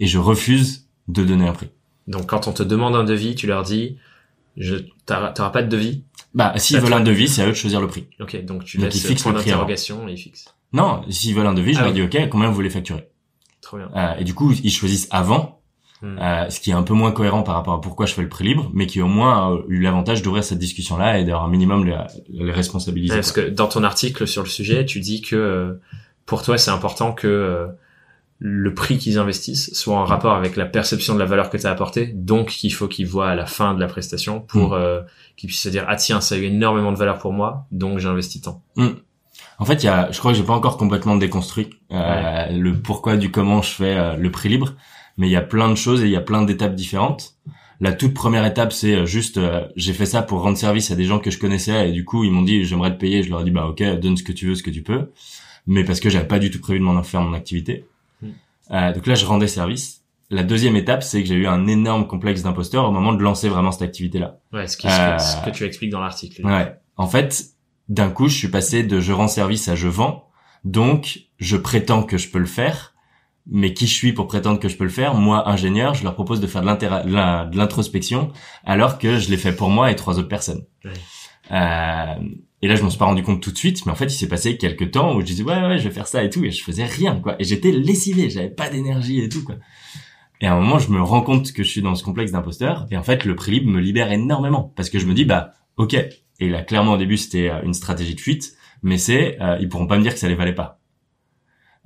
[0.00, 1.68] Et je refuse de donner un prix.
[2.06, 3.98] Donc quand on te demande un devis, tu leur dis
[4.56, 6.02] je T'auras pas de devis?
[6.34, 8.06] Bah, s'ils veulent un devis, c'est à eux de choisir le prix.
[8.20, 10.46] Ok, donc tu Donc, laisses ils fixent point d'interrogation et ils fixent.
[10.72, 12.08] Non, s'ils veulent un devis, je Ah leur oui.
[12.08, 13.08] dis OK, combien vous voulez facturer?
[13.60, 13.88] Trop bien.
[13.94, 15.55] Euh, Et du coup, ils choisissent avant,
[16.02, 16.18] Hmm.
[16.18, 18.28] euh, ce qui est un peu moins cohérent par rapport à pourquoi je fais le
[18.28, 21.48] prix libre, mais qui au moins a eu l'avantage d'ouvrir cette discussion-là et d'avoir un
[21.48, 21.96] minimum les,
[22.28, 23.14] les responsabiliser.
[23.14, 23.44] Parce quoi.
[23.44, 25.80] que dans ton article sur le sujet, tu dis que euh,
[26.26, 27.66] pour toi, c'est important que euh,
[28.38, 31.66] le prix qu'ils investissent soit en rapport avec la perception de la valeur que tu
[31.66, 32.06] as apportée.
[32.06, 35.00] Donc, qu'il faut qu'ils voient à la fin de la prestation pour euh,
[35.36, 37.98] qu'ils puissent se dire ah tiens, ça a eu énormément de valeur pour moi, donc
[37.98, 38.62] j'ai investi tant.
[39.58, 42.74] En fait, il y a, je crois que j'ai pas encore complètement déconstruit euh, le
[42.74, 44.74] pourquoi du comment je fais euh, le prix libre,
[45.16, 47.36] mais il y a plein de choses et il y a plein d'étapes différentes.
[47.80, 50.96] La toute première étape, c'est euh, juste, euh, j'ai fait ça pour rendre service à
[50.96, 53.22] des gens que je connaissais et du coup, ils m'ont dit, j'aimerais te payer.
[53.22, 55.10] Je leur ai dit, bah ok, donne ce que tu veux, ce que tu peux,
[55.66, 57.86] mais parce que j'avais pas du tout prévu de m'en faire mon activité.
[58.22, 58.28] Mm.
[58.70, 60.02] Euh, donc là, je rendais service.
[60.30, 63.48] La deuxième étape, c'est que j'ai eu un énorme complexe d'imposteur au moment de lancer
[63.48, 64.38] vraiment cette activité-là.
[64.52, 66.44] Ouais, ce, qui, Euh, ce que tu expliques dans l'article.
[66.44, 66.74] Ouais.
[66.96, 67.50] En fait,
[67.88, 70.28] d'un coup, je suis passé de je rends service à je vends.
[70.64, 72.94] Donc, je prétends que je peux le faire.
[73.48, 75.14] Mais qui je suis pour prétendre que je peux le faire?
[75.14, 78.32] Moi, ingénieur, je leur propose de faire de l'introspection
[78.64, 80.64] alors que je l'ai fait pour moi et trois autres personnes.
[80.84, 80.90] Ouais.
[81.52, 82.14] Euh,
[82.62, 84.16] et là, je m'en suis pas rendu compte tout de suite, mais en fait, il
[84.16, 86.44] s'est passé quelques temps où je disais ouais, ouais, je vais faire ça et tout,
[86.44, 87.36] et je faisais rien, quoi.
[87.38, 89.56] Et j'étais lessivé, j'avais pas d'énergie et tout, quoi.
[90.40, 92.86] Et à un moment, je me rends compte que je suis dans ce complexe d'imposteur,
[92.90, 95.52] et en fait, le prix libre me libère énormément parce que je me dis bah
[95.76, 95.96] ok.
[96.40, 99.68] Et là, clairement, au début, c'était euh, une stratégie de fuite, mais c'est euh, ils
[99.68, 100.80] pourront pas me dire que ça les valait pas.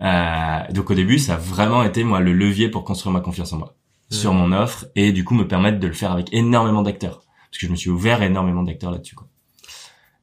[0.02, 3.52] Euh, donc au début, ça a vraiment été moi le levier pour construire ma confiance
[3.52, 3.76] en moi
[4.10, 7.20] sur mon offre et du coup me permettre de le faire avec énormément d'acteurs
[7.50, 9.28] parce que je me suis ouvert à énormément d'acteurs là-dessus quoi.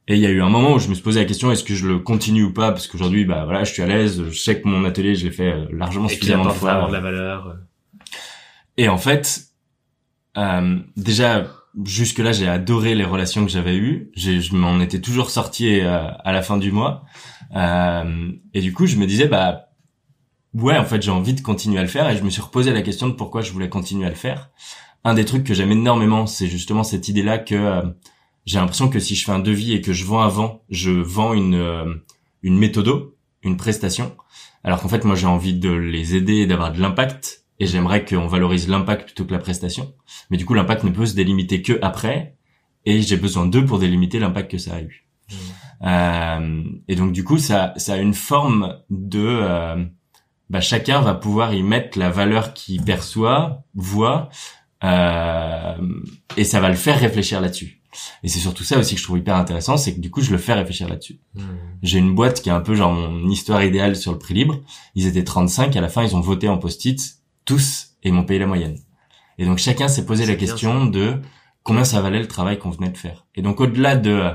[0.08, 1.64] Et il y a eu un moment où je me suis posé la question est-ce
[1.64, 2.72] que je le continue ou pas?
[2.72, 5.32] Parce qu'aujourd'hui bah voilà je suis à l'aise je sais que mon atelier je l'ai
[5.32, 7.46] fait euh, largement Et suffisamment de fois de la valeur.
[7.46, 7.54] euh.
[8.76, 9.44] et en fait,
[10.36, 11.46] euh, déjà
[11.84, 14.10] jusque là, j'ai adoré les relations que j'avais eues.
[14.16, 17.04] Je m'en étais toujours sorti euh, à la fin du mois.
[17.56, 19.67] Euh, et du coup, je me disais, bah
[20.54, 22.08] ouais, en fait, j'ai envie de continuer à le faire.
[22.08, 24.50] Et je me suis reposé la question de pourquoi je voulais continuer à le faire.
[25.04, 27.82] Un des trucs que j'aime énormément, c'est justement cette idée-là que euh,
[28.46, 31.34] j'ai l'impression que si je fais un devis et que je vends avant, je vends
[31.34, 31.94] une euh,
[32.42, 34.16] une méthodo, une prestation.
[34.64, 38.04] Alors qu'en fait, moi, j'ai envie de les aider et d'avoir de l'impact et j'aimerais
[38.04, 39.92] qu'on valorise l'impact plutôt que la prestation.
[40.30, 42.36] Mais du coup, l'impact ne peut se délimiter que après,
[42.84, 45.06] et j'ai besoin d'eux pour délimiter l'impact que ça a eu.
[45.30, 45.34] Mmh.
[45.86, 49.84] Euh, et donc du coup, ça, ça a une forme de, euh,
[50.50, 54.30] bah, chacun va pouvoir y mettre la valeur qu'il perçoit, voit,
[54.84, 55.74] euh,
[56.36, 57.82] et ça va le faire réfléchir là-dessus.
[58.22, 60.30] Et c'est surtout ça aussi que je trouve hyper intéressant, c'est que du coup, je
[60.30, 61.20] le fais réfléchir là-dessus.
[61.34, 61.42] Mmh.
[61.82, 64.60] J'ai une boîte qui est un peu genre mon histoire idéale sur le prix libre.
[64.94, 67.00] Ils étaient 35, à la fin, ils ont voté en post-it
[67.44, 68.78] tous et m'ont payé la moyenne.
[69.38, 71.20] Et donc chacun s'est posé la question de
[71.62, 73.26] combien ça valait le travail qu'on venait de faire.
[73.34, 74.30] Et donc au-delà de,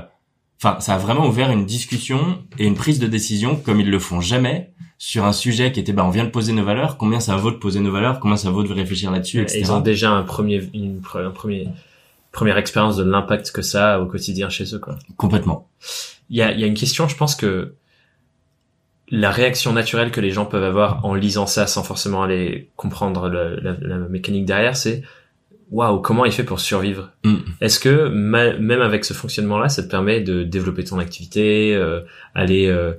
[0.60, 3.98] enfin, ça a vraiment ouvert une discussion et une prise de décision comme ils le
[3.98, 4.73] font jamais
[5.06, 7.50] sur un sujet qui était, bah, on vient de poser nos valeurs, combien ça vaut
[7.50, 9.58] de poser nos valeurs, combien ça vaut de réfléchir là-dessus, etc.
[9.60, 11.68] ils ont déjà un premier, une, un premier,
[12.32, 14.98] première expérience de l'impact que ça a au quotidien chez eux, quoi.
[15.18, 15.68] Complètement.
[16.30, 17.74] Il y a, il y a une question, je pense que
[19.10, 23.28] la réaction naturelle que les gens peuvent avoir en lisant ça sans forcément aller comprendre
[23.28, 25.02] la, mécanique derrière, c'est
[25.70, 27.10] waouh, comment il fait pour survivre?
[27.24, 27.36] Mm.
[27.60, 32.00] Est-ce que même avec ce fonctionnement-là, ça te permet de développer ton activité, euh,
[32.34, 32.94] aller, euh,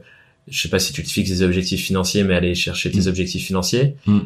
[0.47, 3.07] je sais pas si tu te fixes des objectifs financiers, mais aller chercher tes mm.
[3.07, 3.95] objectifs financiers.
[4.05, 4.19] Mm.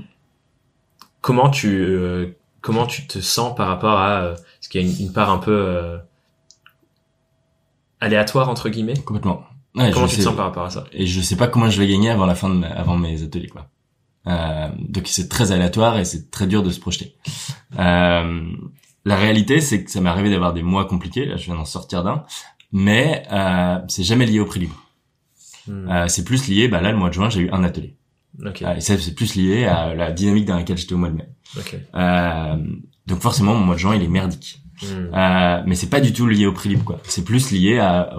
[1.21, 5.01] Comment tu euh, comment tu te sens par rapport à euh, ce qu'il y a
[5.01, 5.99] une part un peu
[7.99, 8.97] aléatoire entre guillemets?
[8.97, 9.43] Complètement.
[9.75, 10.85] Ouais, comment tu te sens par rapport à ça?
[10.91, 13.47] Et je sais pas comment je vais gagner avant la fin de avant mes ateliers
[13.49, 13.67] quoi.
[14.27, 17.15] Euh, donc c'est très aléatoire et c'est très dur de se projeter.
[17.77, 18.51] Euh,
[19.05, 21.25] la réalité c'est que ça m'est arrivé d'avoir des mois compliqués.
[21.25, 22.25] Là je viens d'en sortir d'un,
[22.71, 24.75] mais euh, c'est jamais lié au prix libre.
[25.67, 25.89] Hmm.
[25.89, 26.67] Euh, c'est plus lié.
[26.67, 27.95] Bah là le mois de juin j'ai eu un atelier.
[28.45, 28.65] Okay.
[28.65, 31.15] Euh, et ça c'est plus lié à la dynamique dans laquelle j'étais au mois de
[31.15, 31.29] mai.
[31.57, 31.79] Okay.
[31.95, 32.57] Euh,
[33.07, 34.61] donc forcément mon mois de juin il est merdique.
[34.83, 36.99] Euh, mais c'est pas du tout lié au prix libre quoi.
[37.03, 38.15] C'est plus lié à,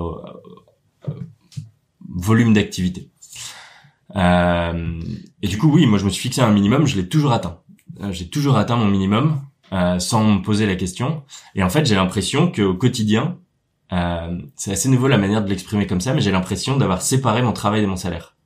[2.11, 3.11] volume d'activité.
[4.17, 5.01] Euh,
[5.43, 7.61] et du coup, oui, moi je me suis fixé un minimum, je l'ai toujours atteint.
[8.03, 9.41] Euh, j'ai toujours atteint mon minimum
[9.73, 11.23] euh, sans me poser la question.
[11.55, 13.39] Et en fait, j'ai l'impression qu'au quotidien,
[13.91, 17.53] c'est assez nouveau la manière de l'exprimer comme ça, mais j'ai l'impression d'avoir séparé mon
[17.53, 18.37] travail de mon salaire.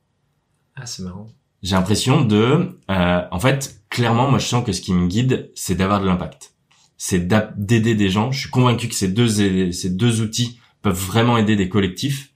[0.76, 1.28] Ah, c'est marrant.
[1.62, 5.50] J'ai l'impression de, euh, en fait, clairement, moi je sens que ce qui me guide,
[5.54, 6.54] c'est d'avoir de l'impact.
[6.98, 8.30] C'est d'aider des gens.
[8.32, 9.28] Je suis convaincu que ces deux
[9.72, 12.34] ces deux outils peuvent vraiment aider des collectifs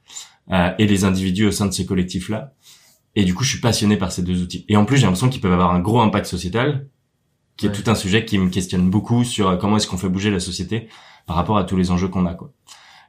[0.51, 2.55] euh, et les individus au sein de ces collectifs-là.
[3.17, 4.65] Et du coup, je suis passionné par ces deux outils.
[4.69, 6.89] Et en plus, j'ai l'impression qu'ils peuvent avoir un gros impact sociétal,
[7.59, 10.09] qui est tout un sujet qui me questionne beaucoup sur euh, comment est-ce qu'on fait
[10.09, 10.89] bouger la société
[11.27, 12.51] par rapport à tous les enjeux qu'on a, quoi.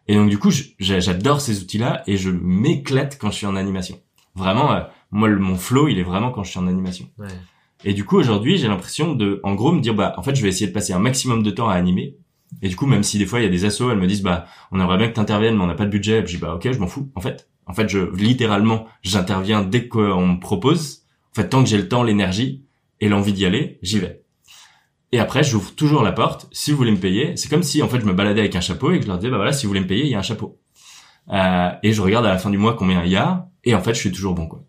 [0.10, 0.50] Et donc, du coup,
[0.80, 3.98] j'adore ces outils-là et je m'éclate quand je suis en animation.
[4.36, 4.82] Vraiment, euh,
[5.12, 7.08] moi, mon flow, il est vraiment quand je suis en animation.
[7.18, 7.28] Ouais.
[7.86, 10.42] Et du coup, aujourd'hui, j'ai l'impression de, en gros, me dire, bah, en fait, je
[10.42, 12.18] vais essayer de passer un maximum de temps à animer
[12.62, 14.22] et du coup, même si des fois il y a des assos, elles me disent
[14.22, 16.22] bah on aimerait bien que t'interviennes, mais on n'a pas de budget.
[16.26, 17.10] je dis bah ok, je m'en fous.
[17.16, 21.04] En fait, en fait, je littéralement j'interviens dès qu'on me propose.
[21.32, 22.64] En fait, tant que j'ai le temps, l'énergie
[23.02, 24.19] et l'envie d'y aller, j'y vais.
[25.12, 26.48] Et après, j'ouvre toujours la porte.
[26.52, 28.62] Si vous voulez me payer, c'est comme si en fait je me baladais avec un
[28.62, 30.16] chapeau et que je leur disais bah voilà, si vous voulez me payer, il y
[30.16, 30.60] a un chapeau.
[31.32, 33.82] Euh, et je regarde à la fin du mois combien il y a, et en
[33.82, 34.64] fait, je suis toujours bon quoi.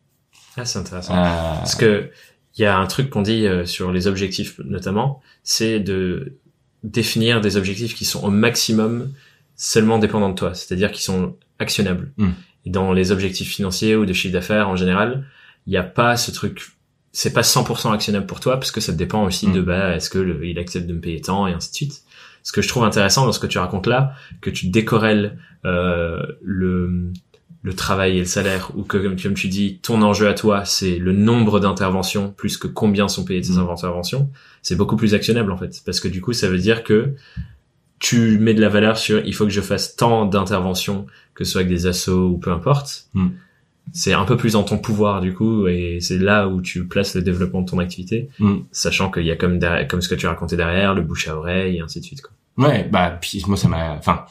[0.57, 1.15] Ah, c'est intéressant.
[1.15, 1.55] Euh...
[1.57, 2.11] Parce que
[2.57, 6.39] il y a un truc qu'on dit euh, sur les objectifs notamment, c'est de
[6.83, 9.13] définir des objectifs qui sont au maximum
[9.57, 12.13] seulement dépendants de toi, c'est-à-dire qui sont actionnables.
[12.17, 12.31] Hmm.
[12.65, 15.27] Et dans les objectifs financiers ou de chiffre d'affaires en général,
[15.67, 16.73] il n'y a pas ce truc,
[17.13, 20.45] c'est pas 100% actionnable pour toi parce que ça dépend aussi de bah est-ce que
[20.45, 22.03] il accepte de me payer tant et ainsi de suite.
[22.43, 26.23] Ce que je trouve intéressant dans ce que tu racontes là, que tu décorrèles euh,
[26.43, 27.13] le
[27.63, 30.97] le travail et le salaire, ou que comme tu dis, ton enjeu à toi, c'est
[30.97, 33.69] le nombre d'interventions plus que combien sont payées tes mmh.
[33.69, 34.31] interventions,
[34.63, 37.15] c'est beaucoup plus actionnable en fait, parce que du coup, ça veut dire que
[37.99, 41.53] tu mets de la valeur sur il faut que je fasse tant d'interventions, que ce
[41.53, 43.09] soit avec des assos ou peu importe.
[43.13, 43.29] Mmh.
[43.93, 47.15] C'est un peu plus dans ton pouvoir du coup, et c'est là où tu places
[47.15, 48.57] le développement de ton activité, mmh.
[48.71, 51.37] sachant qu'il y a comme derrière, comme ce que tu racontais derrière, le bouche à
[51.37, 52.23] oreille et ainsi de suite.
[52.23, 52.33] Quoi.
[52.69, 54.25] Ouais, bah puis moi ça m'a, enfin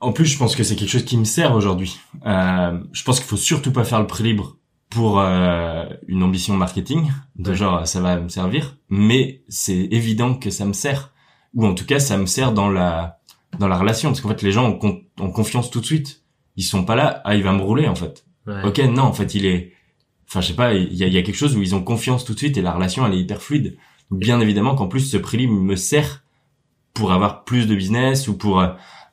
[0.00, 1.98] en plus, je pense que c'est quelque chose qui me sert aujourd'hui.
[2.26, 4.56] Euh, je pense qu'il faut surtout pas faire le prix libre
[4.90, 10.50] pour euh, une ambition marketing, de genre ça va me servir, mais c'est évident que
[10.50, 11.12] ça me sert,
[11.54, 13.18] ou en tout cas ça me sert dans la
[13.58, 16.22] dans la relation, parce qu'en fait les gens ont, confiance tout de suite.
[16.56, 18.24] Ils sont pas là, ah il va me rouler en fait.
[18.64, 19.72] Ok, non, en fait il est,
[20.28, 22.24] enfin je sais pas, il y a, y a quelque chose où ils ont confiance
[22.24, 23.76] tout de suite et la relation elle est hyper fluide.
[24.10, 26.22] Bien évidemment qu'en plus ce prix me sert
[26.94, 28.62] pour avoir plus de business ou pour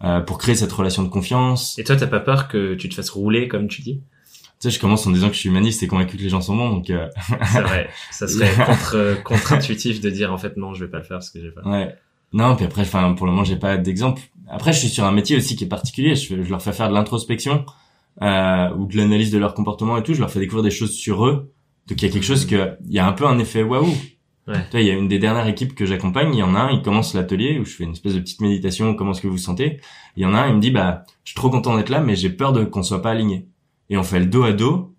[0.03, 1.79] euh, pour créer cette relation de confiance.
[1.79, 4.01] Et toi, t'as pas peur que tu te fasses rouler comme tu dis?
[4.59, 6.41] Tu sais, je commence en disant que je suis humaniste et convaincu que les gens
[6.41, 6.89] sont bons, donc.
[6.89, 7.07] Euh...
[7.45, 7.89] C'est vrai.
[8.11, 11.29] Ça serait contre contre-intuitif de dire en fait non, je vais pas le faire parce
[11.29, 11.61] que j'ai pas.
[11.61, 11.95] Ouais.
[12.33, 14.21] Non, puis après, enfin, pour le moment, j'ai pas d'exemple.
[14.47, 16.15] Après, je suis sur un métier aussi qui est particulier.
[16.15, 17.65] Je, je leur fais faire de l'introspection
[18.21, 20.13] euh, ou de l'analyse de leur comportement et tout.
[20.13, 21.53] Je leur fais découvrir des choses sur eux.
[21.87, 23.93] Donc il y a quelque chose que, il y a un peu un effet waouh.
[24.47, 24.55] Ouais.
[24.71, 26.33] Toi, il y a une des dernières équipes que j'accompagne.
[26.33, 28.41] Il y en a un, il commence l'atelier où je fais une espèce de petite
[28.41, 28.93] méditation.
[28.93, 29.79] Comment est-ce que vous vous sentez
[30.17, 32.01] Il y en a un, il me dit, bah, je suis trop content d'être là,
[32.01, 33.47] mais j'ai peur de qu'on soit pas aligné.
[33.89, 34.93] Et on fait le dos à dos,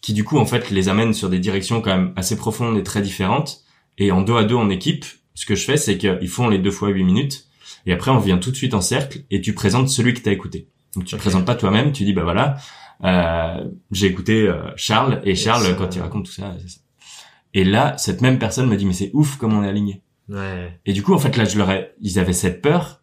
[0.00, 2.82] qui du coup en fait les amène sur des directions quand même assez profondes et
[2.82, 3.64] très différentes.
[3.98, 6.58] Et en dos à dos en équipe, ce que je fais, c'est qu'ils font les
[6.58, 7.45] deux fois huit minutes.
[7.86, 10.32] Et après, on vient tout de suite en cercle et tu présentes celui qui t'a
[10.32, 10.68] écouté.
[10.94, 12.56] Donc tu présentes pas toi-même, tu dis bah voilà,
[13.04, 16.80] euh, j'ai écouté euh, Charles et Charles quand il raconte tout ça, c'est ça.
[17.54, 20.02] Et là, cette même personne me dit mais c'est ouf comme on est aligné.
[20.28, 20.78] Ouais.
[20.86, 23.02] Et du coup, en fait, là, je leur ai, ils avaient cette peur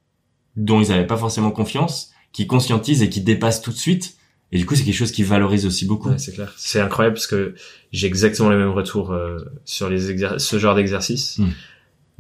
[0.56, 4.18] dont ils avaient pas forcément confiance, qui conscientise et qui dépasse tout de suite.
[4.52, 6.10] Et du coup, c'est quelque chose qui valorise aussi beaucoup.
[6.10, 6.54] Ouais, c'est clair.
[6.58, 7.56] C'est incroyable parce que
[7.92, 11.40] j'ai exactement les mêmes retours euh, sur les ce genre d'exercice.
[11.40, 11.48] Mm.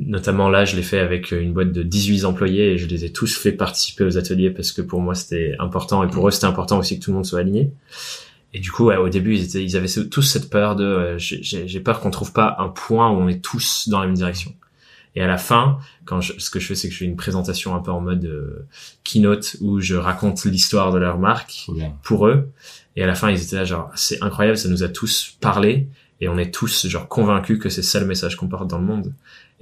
[0.07, 3.11] Notamment là, je l'ai fait avec une boîte de 18 employés et je les ai
[3.11, 6.45] tous fait participer aux ateliers parce que pour moi c'était important et pour eux c'était
[6.45, 7.71] important aussi que tout le monde soit aligné.
[8.53, 11.17] Et du coup, ouais, au début, ils, étaient, ils avaient tous cette peur de, euh,
[11.17, 14.53] j'ai peur qu'on trouve pas un point où on est tous dans la même direction.
[15.15, 17.15] Et à la fin, quand je, ce que je fais, c'est que je fais une
[17.15, 18.67] présentation un peu en mode euh,
[19.03, 21.67] keynote où je raconte l'histoire de leur marque
[22.03, 22.49] pour eux.
[22.95, 25.87] Et à la fin, ils étaient là genre, c'est incroyable, ça nous a tous parlé
[26.21, 28.85] et on est tous genre convaincus que c'est ça le message qu'on porte dans le
[28.85, 29.13] monde.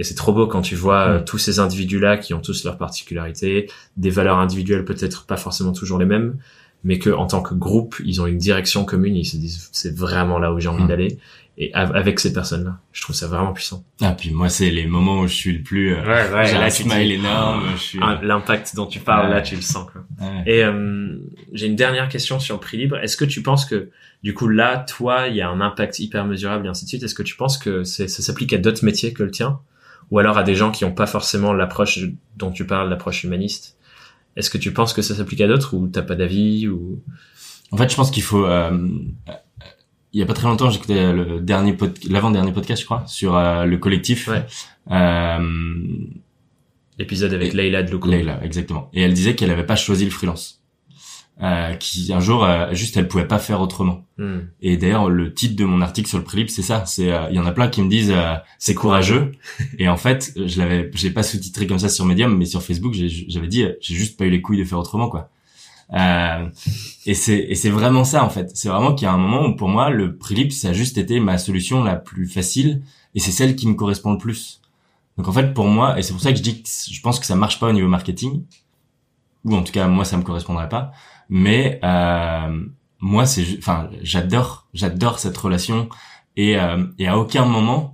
[0.02, 2.78] Et c'est trop beau quand tu vois euh, tous ces individus-là qui ont tous leurs
[2.78, 6.38] particularités, des valeurs individuelles peut-être pas forcément toujours les mêmes,
[6.84, 9.96] mais que en tant que groupe, ils ont une direction commune, ils se disent c'est
[9.96, 10.88] vraiment là où j'ai envie Mm.
[10.88, 11.18] d'aller.
[11.60, 13.84] Et av- avec ces personnes-là, je trouve ça vraiment puissant.
[14.02, 15.94] Ah puis moi, c'est les moments où je suis le plus.
[15.94, 17.64] euh, ouais, j'ai là, un smile dis- énorme.
[17.76, 18.00] Je suis.
[18.02, 19.36] Ah, L'impact dont tu parles Ouais.
[19.36, 19.86] là, tu le sens.
[19.92, 20.02] Quoi.
[20.22, 20.44] ouais.
[20.48, 21.10] Et euh,
[21.54, 22.98] j'ai une dernière question sur le prix libre.
[22.98, 23.90] Est-ce que tu penses que
[24.24, 27.04] du coup là, toi, il y a un impact hyper mesurable et ainsi de suite
[27.04, 29.60] Est-ce que tu penses que ça s'applique à d'autres métiers que le tien,
[30.12, 32.00] ou alors à des gens qui n'ont pas forcément l'approche
[32.38, 33.78] dont tu parles, l'approche humaniste
[34.36, 37.02] Est-ce que tu penses que ça s'applique à d'autres ou t'as pas d'avis ou
[37.72, 38.46] En fait, je pense qu'il faut.
[38.46, 38.88] euh,
[40.14, 41.98] il y a pas très longtemps, j'écoutais le dernier pod...
[42.10, 44.28] l'avant-dernier podcast, je crois, sur euh, le collectif.
[44.28, 44.46] Ouais.
[44.92, 45.40] Euh,
[46.98, 48.90] l'épisode avec Et- Leila de Loco Leila, exactement.
[48.94, 50.61] Et elle disait qu'elle avait pas choisi le freelance.
[51.42, 54.06] Euh, qui un jour, euh, juste, elle pouvait pas faire autrement.
[54.20, 54.42] Hmm.
[54.62, 56.86] Et d'ailleurs, le titre de mon article sur le prix libre, c'est ça.
[56.86, 59.32] C'est, euh, il y en a plein qui me disent, euh, c'est courageux.
[59.80, 62.94] et en fait, je l'avais, j'ai pas sous-titré comme ça sur Medium, mais sur Facebook,
[62.94, 65.30] j'avais dit, j'ai juste pas eu les couilles de faire autrement, quoi.
[65.94, 66.48] Euh,
[67.08, 68.52] et c'est, et c'est vraiment ça, en fait.
[68.54, 70.74] C'est vraiment qu'il y a un moment où, pour moi, le prix libre, ça a
[70.74, 72.84] juste été ma solution la plus facile,
[73.16, 74.62] et c'est celle qui me correspond le plus.
[75.18, 77.20] Donc en fait, pour moi, et c'est pour ça que je dis que je pense
[77.20, 78.44] que ça marche pas au niveau marketing,
[79.44, 80.92] ou en tout cas, moi, ça me correspondrait pas.
[81.32, 82.64] Mais euh,
[83.00, 85.90] moi, c'est, enfin, j'adore, j'adore cette relation,
[86.38, 87.94] et, euh, et à aucun moment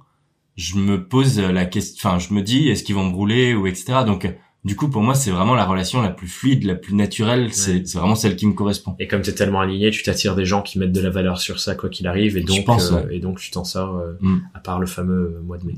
[0.58, 3.68] je me pose la question, enfin, je me dis, est-ce qu'ils vont me rouler ou
[3.68, 4.04] etc.
[4.06, 4.28] Donc,
[4.68, 7.54] du coup, pour moi, c'est vraiment la relation la plus fluide, la plus naturelle.
[7.54, 7.82] C'est, Ouais.
[7.86, 8.96] c'est vraiment celle qui me correspond.
[9.00, 11.40] Et comme tu es tellement aligné, tu t'attires des gens qui mettent de la valeur
[11.40, 13.16] sur ça quoi qu'il arrive et donc pense, euh, ouais.
[13.16, 14.42] et donc tu t'en sors euh, Mm.
[14.54, 15.74] à part le fameux mois de mai.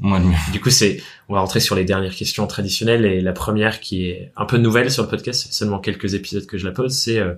[0.51, 4.07] Du coup, c'est, on va rentrer sur les dernières questions traditionnelles et la première qui
[4.09, 6.91] est un peu nouvelle sur le podcast, c'est seulement quelques épisodes que je la pose,
[6.93, 7.35] c'est, euh,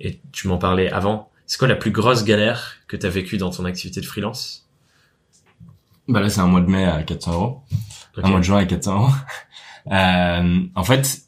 [0.00, 3.36] et tu m'en parlais avant, c'est quoi la plus grosse galère que tu as vécue
[3.36, 4.66] dans ton activité de freelance?
[6.08, 7.60] bah là, c'est un mois de mai à 400 euros.
[8.22, 9.12] Un mois de juin à 400 euros.
[9.92, 11.22] Euh, en fait,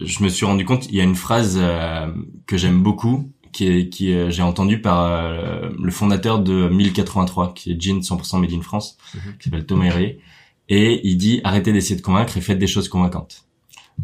[0.00, 2.12] je me suis rendu compte, il y a une phrase euh,
[2.46, 7.54] que j'aime beaucoup, qui est, qui est- j'ai entendu par euh, le fondateur de 1083,
[7.54, 9.20] qui est Jean 100% Made in France, Mhm.
[9.38, 10.20] qui s'appelle Thomas Herrier,
[10.68, 13.44] et il dit arrêtez d'essayer de convaincre et faites des choses convaincantes.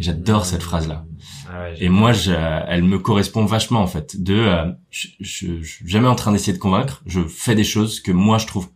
[0.01, 1.05] J'adore cette phrase-là.
[1.49, 4.21] Ah ouais, Et moi, je, elle me correspond vachement en fait.
[4.21, 7.03] De, euh, je, je, je suis jamais en train d'essayer de convaincre.
[7.07, 8.69] Je fais des choses que moi je trouve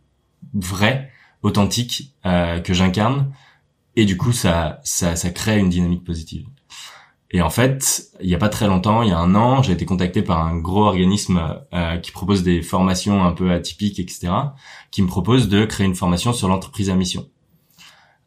[0.53, 1.11] vraies,
[1.41, 3.33] authentiques, euh, que j'incarne,
[3.99, 6.45] et du coup ça, ça, ça crée une dynamique positive.
[7.31, 9.73] Et en fait, il y a pas très longtemps, il y a un an, j'ai
[9.73, 14.29] été contacté par un gros organisme euh, qui propose des formations un peu atypiques, etc.,
[14.89, 17.27] qui me propose de créer une formation sur l'entreprise à mission.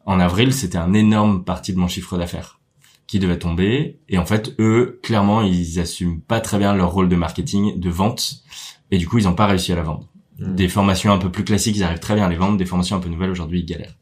[0.05, 2.59] En avril, c'était un énorme parti de mon chiffre d'affaires
[3.07, 3.99] qui devait tomber.
[4.09, 7.89] Et en fait, eux, clairement, ils assument pas très bien leur rôle de marketing, de
[7.89, 8.43] vente.
[8.91, 10.07] Et du coup, ils n'ont pas réussi à la vendre.
[10.39, 10.55] Mm.
[10.55, 12.57] Des formations un peu plus classiques, ils arrivent très bien à les vendre.
[12.57, 13.95] Des formations un peu nouvelles, aujourd'hui, ils galèrent.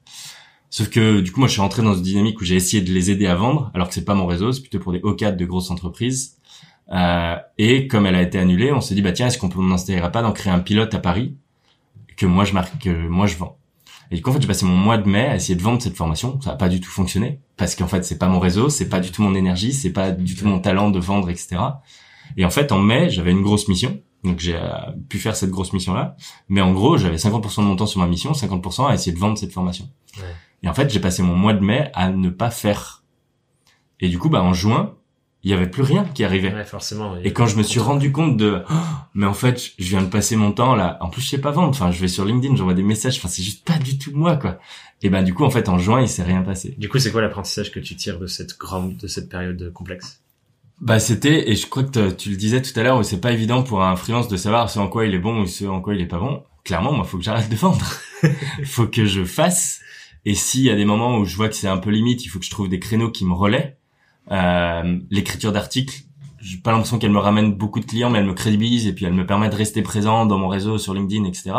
[0.71, 2.91] Sauf que, du coup, moi, je suis rentré dans une dynamique où j'ai essayé de
[2.91, 5.35] les aider à vendre, alors que c'est pas mon réseau, c'est plutôt pour des O4
[5.35, 6.37] de grosses entreprises.
[6.91, 9.61] Euh, et comme elle a été annulée, on s'est dit, bah tiens, est-ce qu'on peut
[9.61, 11.35] n'installer pas d'en créer un pilote à Paris
[12.17, 13.57] que moi je marque, que moi je vends.
[14.11, 15.81] Et du coup, en fait, j'ai passé mon mois de mai à essayer de vendre
[15.81, 16.39] cette formation.
[16.41, 18.99] Ça n'a pas du tout fonctionné parce qu'en fait, c'est pas mon réseau, c'est pas
[18.99, 21.57] du tout mon énergie, c'est pas du tout mon talent de vendre, etc.
[22.37, 24.01] Et en fait, en mai, j'avais une grosse mission.
[24.23, 24.69] Donc j'ai euh,
[25.09, 26.15] pu faire cette grosse mission-là.
[26.49, 29.19] Mais en gros, j'avais 50% de mon temps sur ma mission, 50% à essayer de
[29.19, 29.89] vendre cette formation.
[30.63, 33.03] Et en fait, j'ai passé mon mois de mai à ne pas faire.
[33.99, 34.95] Et du coup, bah en juin,
[35.43, 36.53] il y avait plus rien qui arrivait.
[36.53, 37.15] Ouais, forcément.
[37.23, 38.73] Et quand je me suis rendu compte de, oh,
[39.15, 40.97] mais en fait, je viens de passer mon temps là.
[41.01, 41.69] En plus, je sais pas vendre.
[41.69, 43.17] Enfin, je vais sur LinkedIn, j'envoie des messages.
[43.17, 44.59] Enfin, c'est juste pas du tout moi, quoi.
[45.01, 46.75] Et ben, du coup, en fait, en juin, il s'est rien passé.
[46.77, 50.21] Du coup, c'est quoi l'apprentissage que tu tires de cette grande, de cette période complexe?
[50.79, 53.63] Bah, c'était, et je crois que tu le disais tout à l'heure, c'est pas évident
[53.63, 55.95] pour un freelance de savoir ce en quoi il est bon ou ce en quoi
[55.95, 56.43] il est pas bon.
[56.63, 57.85] Clairement, moi, faut que j'arrête de vendre.
[58.65, 59.80] faut que je fasse.
[60.25, 62.27] Et s'il y a des moments où je vois que c'est un peu limite, il
[62.27, 63.77] faut que je trouve des créneaux qui me relaient.
[64.31, 66.03] Euh, l'écriture d'articles,
[66.39, 69.05] j'ai pas l'impression qu'elle me ramène beaucoup de clients, mais elle me crédibilise et puis
[69.05, 71.51] elle me permet de rester présent dans mon réseau sur LinkedIn, etc.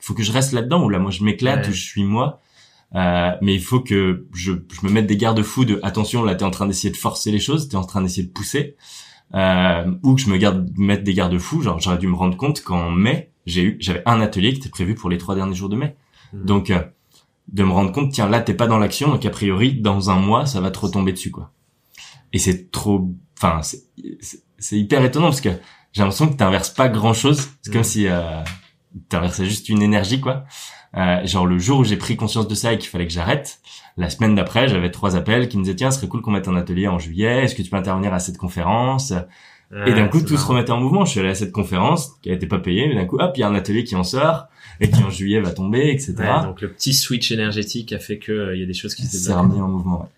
[0.00, 2.40] Il faut que je reste là-dedans où là, moi, je m'éclate, où je suis moi.
[2.94, 6.44] Euh, mais il faut que je, je me mette des garde-fous de attention, là, t'es
[6.44, 8.76] en train d'essayer de forcer les choses, t'es en train d'essayer de pousser,
[9.34, 11.62] euh, ou que je me garde mettre des garde-fous.
[11.62, 14.70] Genre, j'aurais dû me rendre compte qu'en mai, j'ai eu, j'avais un atelier qui était
[14.70, 15.96] prévu pour les trois derniers jours de mai.
[16.32, 16.44] Mmh.
[16.44, 16.80] Donc, euh,
[17.48, 20.18] de me rendre compte, tiens, là, t'es pas dans l'action, donc a priori, dans un
[20.18, 21.52] mois, ça va te retomber dessus, quoi.
[22.32, 25.48] Et c'est trop, enfin, c'est hyper étonnant parce que
[25.92, 27.48] j'ai l'impression que t'inverses pas grand chose.
[27.62, 27.84] C'est comme mm.
[27.84, 28.42] si euh,
[29.08, 30.44] t'inversais juste une énergie, quoi.
[30.96, 33.60] Euh, genre le jour où j'ai pris conscience de ça et qu'il fallait que j'arrête,
[33.96, 36.48] la semaine d'après, j'avais trois appels qui me disaient tiens, ce serait cool qu'on mette
[36.48, 37.44] un atelier en juillet.
[37.44, 39.12] Est-ce que tu peux intervenir à cette conférence?
[39.86, 41.04] Et d'un coup, tout se remettait en mouvement.
[41.04, 43.32] Je suis allé à cette conférence qui a été pas payée, mais d'un coup, hop,
[43.36, 44.46] il y a un atelier qui en sort
[44.80, 46.14] et qui en juillet va tomber, etc.
[46.42, 49.06] donc le petit switch énergétique a fait que euh, il y a des choses qui
[49.06, 49.42] se débloquent.
[49.42, 50.00] remis en mouvement.
[50.00, 50.08] Ouais.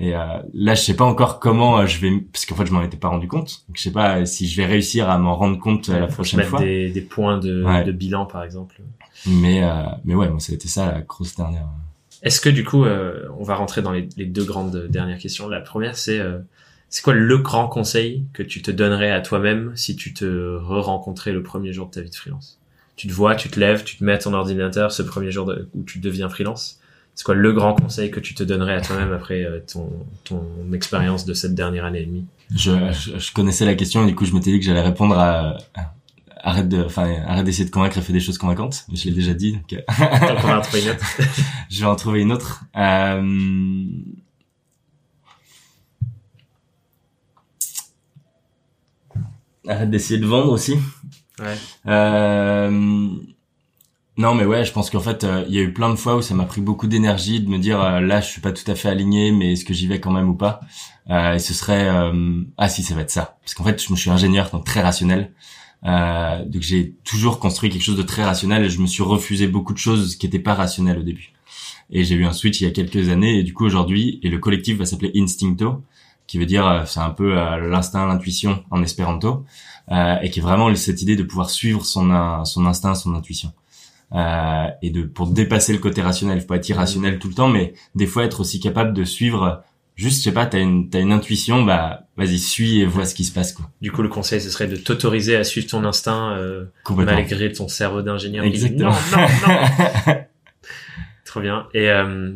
[0.00, 2.72] Et euh, là, je sais pas encore comment euh, je vais, parce qu'en fait, je
[2.72, 3.64] m'en étais pas rendu compte.
[3.68, 6.42] Donc, je sais pas si je vais réussir à m'en rendre compte euh, la prochaine
[6.42, 6.58] fois.
[6.58, 8.80] Des, des points de, de, bilan, par exemple.
[9.26, 11.66] Mais euh, mais ouais, moi, ça a été ça la grosse dernière.
[12.22, 15.48] Est-ce que du coup, on va rentrer dans les, les, deux grandes dernières questions.
[15.48, 16.20] La première, c'est
[16.90, 21.32] c'est quoi le grand conseil que tu te donnerais à toi-même si tu te re-rencontrais
[21.32, 22.59] le premier jour de ta vie de freelance?
[23.00, 25.50] Tu te vois, tu te lèves, tu te mets à ton ordinateur ce premier jour
[25.74, 26.80] où tu deviens freelance.
[27.14, 29.90] C'est quoi le grand conseil que tu te donnerais à toi-même après euh, ton,
[30.22, 30.44] ton
[30.74, 32.26] expérience de cette dernière année et demie?
[32.54, 35.56] Je, je, connaissais la question et du coup je m'étais dit que j'allais répondre à,
[36.36, 38.84] arrête de enfin arrête d'essayer de convaincre et fais des choses convaincantes.
[38.92, 41.06] Je l'ai déjà dit donc trouver une autre.
[41.70, 42.64] Je vais en trouver une autre.
[42.76, 43.82] Euh...
[49.66, 50.76] arrête d'essayer de vendre aussi
[51.86, 53.10] euh
[54.20, 56.16] non, mais ouais, je pense qu'en fait, euh, il y a eu plein de fois
[56.16, 58.70] où ça m'a pris beaucoup d'énergie de me dire euh, là, je suis pas tout
[58.70, 60.60] à fait aligné, mais est-ce que j'y vais quand même ou pas?
[61.08, 61.88] Euh, Et ce serait
[62.58, 64.82] ah si, ça va être ça, parce qu'en fait, je me suis ingénieur, donc très
[64.82, 65.32] rationnel.
[65.82, 69.72] donc j'ai toujours construit quelque chose de très rationnel et je me suis refusé beaucoup
[69.72, 71.32] de choses qui étaient pas rationnelles au début.
[71.90, 74.28] Et j'ai eu un switch il y a quelques années et du coup aujourd'hui, et
[74.28, 75.82] le collectif va s'appeler Instincto,
[76.30, 79.44] qui veut dire c'est un peu l'instinct, l'intuition en espéranto,
[79.90, 83.52] et qui est vraiment cette idée de pouvoir suivre son son instinct, son intuition
[84.14, 86.38] euh, et de pour dépasser le côté rationnel.
[86.38, 89.04] Il faut pas être irrationnel tout le temps, mais des fois être aussi capable de
[89.04, 89.62] suivre.
[89.96, 93.14] Juste, je sais pas, t'as une t'as une intuition, bah vas-y suis et vois ce
[93.14, 93.68] qui se passe quoi.
[93.82, 96.64] Du coup, le conseil ce serait de t'autoriser à suivre ton instinct euh,
[96.96, 98.44] malgré ton cerveau d'ingénieur.
[98.44, 98.90] Exactement.
[98.90, 99.54] non, non,
[100.06, 100.14] non.
[101.24, 101.68] Trop bien.
[101.74, 102.32] Et euh,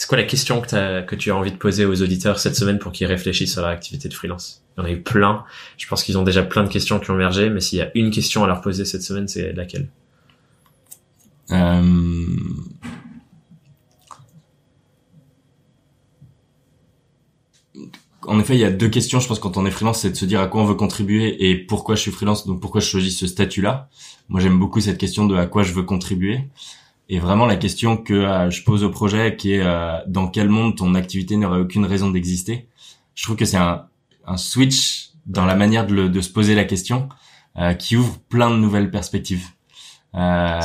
[0.00, 2.90] c'est quoi la question que, tu as envie de poser aux auditeurs cette semaine pour
[2.90, 4.64] qu'ils réfléchissent sur leur activité de freelance?
[4.74, 5.44] Il y en a eu plein.
[5.76, 7.90] Je pense qu'ils ont déjà plein de questions qui ont émergé, mais s'il y a
[7.94, 9.90] une question à leur poser cette semaine, c'est laquelle?
[11.50, 11.82] Euh,
[18.22, 20.16] en effet, il y a deux questions, je pense, quand on est freelance, c'est de
[20.16, 22.86] se dire à quoi on veut contribuer et pourquoi je suis freelance, donc pourquoi je
[22.86, 23.90] choisis ce statut-là.
[24.30, 26.48] Moi, j'aime beaucoup cette question de à quoi je veux contribuer.
[27.12, 30.48] Et vraiment, la question que euh, je pose au projet, qui est euh, dans quel
[30.48, 32.68] monde ton activité n'aurait aucune raison d'exister.
[33.14, 33.86] Je trouve que c'est un,
[34.26, 37.08] un, switch dans la manière de, de se poser la question
[37.78, 39.44] qui ouvre plein de nouvelles perspectives.
[40.14, 40.60] Euh,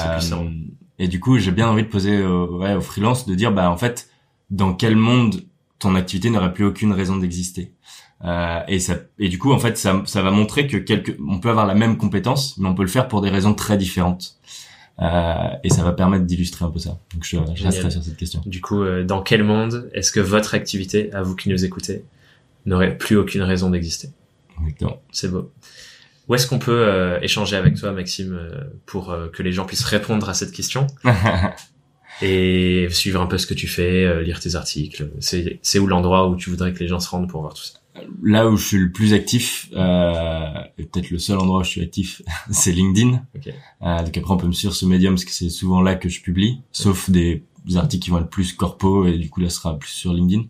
[1.00, 3.70] et du coup, j'ai bien envie de poser au, ouais, au freelance de dire, bah
[3.70, 4.10] en fait,
[4.50, 5.44] dans quel monde
[5.80, 7.74] ton activité n'aurait plus aucune raison d'exister.
[8.24, 11.40] Euh, et ça, et du coup, en fait, ça, ça va montrer que quelque, on
[11.40, 14.40] peut avoir la même compétence, mais on peut le faire pour des raisons très différentes.
[15.02, 15.34] Euh,
[15.64, 16.98] et ça va permettre d'illustrer un peu ça.
[17.14, 18.42] Donc je, je resterai sur cette question.
[18.46, 22.06] Du coup, euh, dans quel monde est-ce que votre activité, à vous qui nous écoutez,
[22.66, 24.10] n'aurait plus aucune raison d'exister?
[24.62, 25.02] Exactement.
[25.12, 25.52] C'est beau.
[26.28, 29.66] Où est-ce qu'on peut euh, échanger avec toi, Maxime, euh, pour euh, que les gens
[29.66, 30.88] puissent répondre à cette question?
[32.22, 36.38] Et suivre un peu ce que tu fais, lire tes articles C'est où l'endroit où
[36.38, 37.80] tu voudrais que les gens se rendent pour voir tout ça?
[38.24, 41.70] Là où je suis le plus actif, euh, et peut-être le seul endroit où je
[41.70, 42.22] suis actif,
[42.52, 43.22] c'est LinkedIn.
[43.82, 46.10] Euh, donc après, on peut me suivre sur Medium parce que c'est souvent là que
[46.10, 47.44] je publie, sauf des
[47.76, 50.44] articles qui vont être plus corpo et du coup là ce sera plus sur LinkedIn.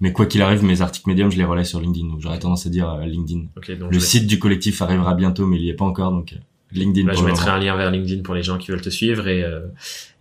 [0.00, 2.08] Mais quoi qu'il arrive, mes articles Medium, je les relais sur LinkedIn.
[2.08, 3.46] Donc j'aurais tendance à dire euh, LinkedIn.
[3.90, 6.36] le site du collectif arrivera bientôt, mais il y est pas encore, donc euh,
[6.72, 7.06] LinkedIn.
[7.06, 9.44] Bah, je mettrai un lien vers LinkedIn pour les gens qui veulent te suivre et
[9.44, 9.60] euh,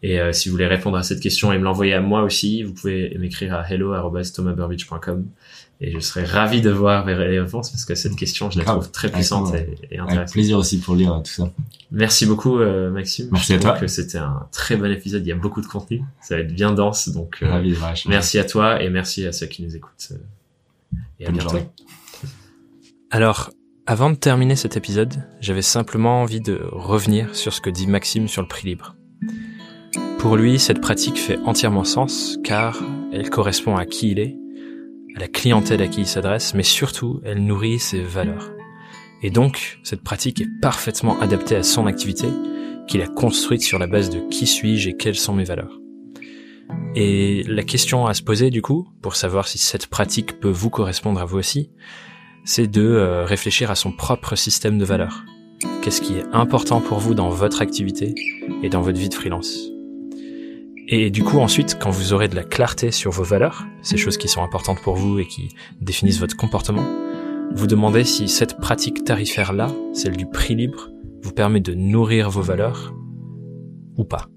[0.03, 2.73] et si vous voulez répondre à cette question et me l'envoyer à moi aussi, vous
[2.73, 5.26] pouvez m'écrire à hello@thomasburbidge.com
[5.82, 8.91] et je serais ravi de voir les réponses parce que cette question, je la trouve
[8.91, 10.17] très puissante et, et, intéressante.
[10.17, 11.51] Avec plaisir aussi pour lire tout ça.
[11.91, 13.30] Merci beaucoup, euh, Maxime.
[13.32, 13.78] Merci à toi.
[13.78, 15.26] que c'était un très bon épisode.
[15.26, 16.01] Il y a beaucoup de contenu.
[16.21, 17.09] Ça va être bien dense.
[17.09, 17.76] Donc, euh, ravi
[18.07, 20.11] merci à toi et merci à ceux qui nous écoutent.
[20.11, 21.57] Euh, et à bientôt.
[23.11, 23.51] Alors,
[23.86, 28.30] avant de terminer cet épisode, j'avais simplement envie de revenir sur ce que dit Maxime
[28.30, 28.95] sur le prix libre.
[30.19, 34.38] Pour lui, cette pratique fait entièrement sens car elle correspond à qui il est
[35.16, 38.51] à la clientèle à qui il s'adresse, mais surtout, elle nourrit ses valeurs.
[39.22, 42.28] Et donc, cette pratique est parfaitement adaptée à son activité,
[42.88, 45.80] qu'il a construite sur la base de qui suis-je et quelles sont mes valeurs.
[46.95, 50.70] Et la question à se poser, du coup, pour savoir si cette pratique peut vous
[50.70, 51.72] correspondre à vous aussi,
[52.43, 55.26] c'est de euh, réfléchir à son propre système de valeurs.
[55.82, 58.13] Qu'est-ce qui est important pour vous dans votre activité
[58.61, 59.74] et dans votre vie de freelance?
[60.88, 64.17] Et du coup, ensuite, quand vous aurez de la clarté sur vos valeurs, ces choses
[64.17, 65.49] qui sont importantes pour vous et qui
[65.81, 66.86] définissent votre comportement,
[67.53, 70.89] vous demandez si cette pratique tarifaire-là, celle du prix libre,
[71.23, 72.93] vous permet de nourrir vos valeurs
[73.97, 74.27] ou pas.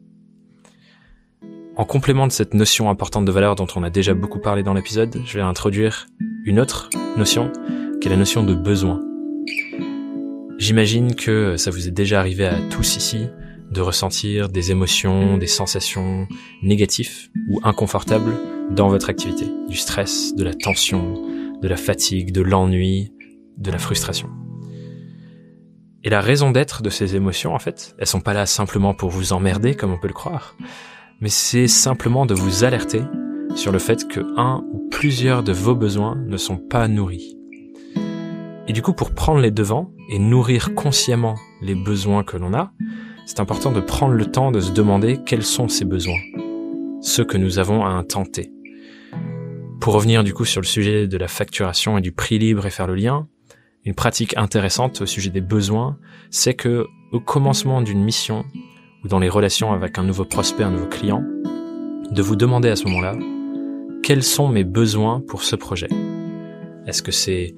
[1.77, 4.75] En complément de cette notion importante de valeur dont on a déjà beaucoup parlé dans
[4.75, 6.07] l'épisode, je vais introduire
[6.45, 7.53] une autre notion,
[8.01, 9.03] qui est la notion de besoin.
[10.57, 13.27] J'imagine que ça vous est déjà arrivé à tous ici
[13.71, 16.27] de ressentir des émotions, des sensations
[16.63, 18.35] négatives ou inconfortables
[18.71, 19.47] dans votre activité.
[19.69, 21.15] Du stress, de la tension,
[21.61, 23.13] de la fatigue, de l'ennui,
[23.57, 24.31] de la frustration.
[26.05, 29.11] Et la raison d'être de ces émotions, en fait, elles sont pas là simplement pour
[29.11, 30.57] vous emmerder, comme on peut le croire,
[31.21, 33.03] mais c'est simplement de vous alerter
[33.57, 37.37] sur le fait que un ou plusieurs de vos besoins ne sont pas nourris.
[38.69, 42.73] Et du coup, pour prendre les devants et nourrir consciemment les besoins que l'on a,
[43.29, 46.19] c'est important de prendre le temps de se demander quels sont ces besoins,
[47.03, 48.03] ceux que nous avons à
[48.33, 48.51] T.
[49.83, 52.71] Pour revenir du coup sur le sujet de la facturation et du prix libre et
[52.71, 53.29] faire le lien,
[53.85, 55.99] une pratique intéressante au sujet des besoins,
[56.31, 58.47] c'est que au commencement d'une mission
[59.05, 61.23] ou dans les relations avec un nouveau prospect, un nouveau client,
[62.11, 63.15] de vous demander à ce moment-là
[64.03, 65.89] quels sont mes besoins pour ce projet?
[66.87, 67.55] Est-ce que c'est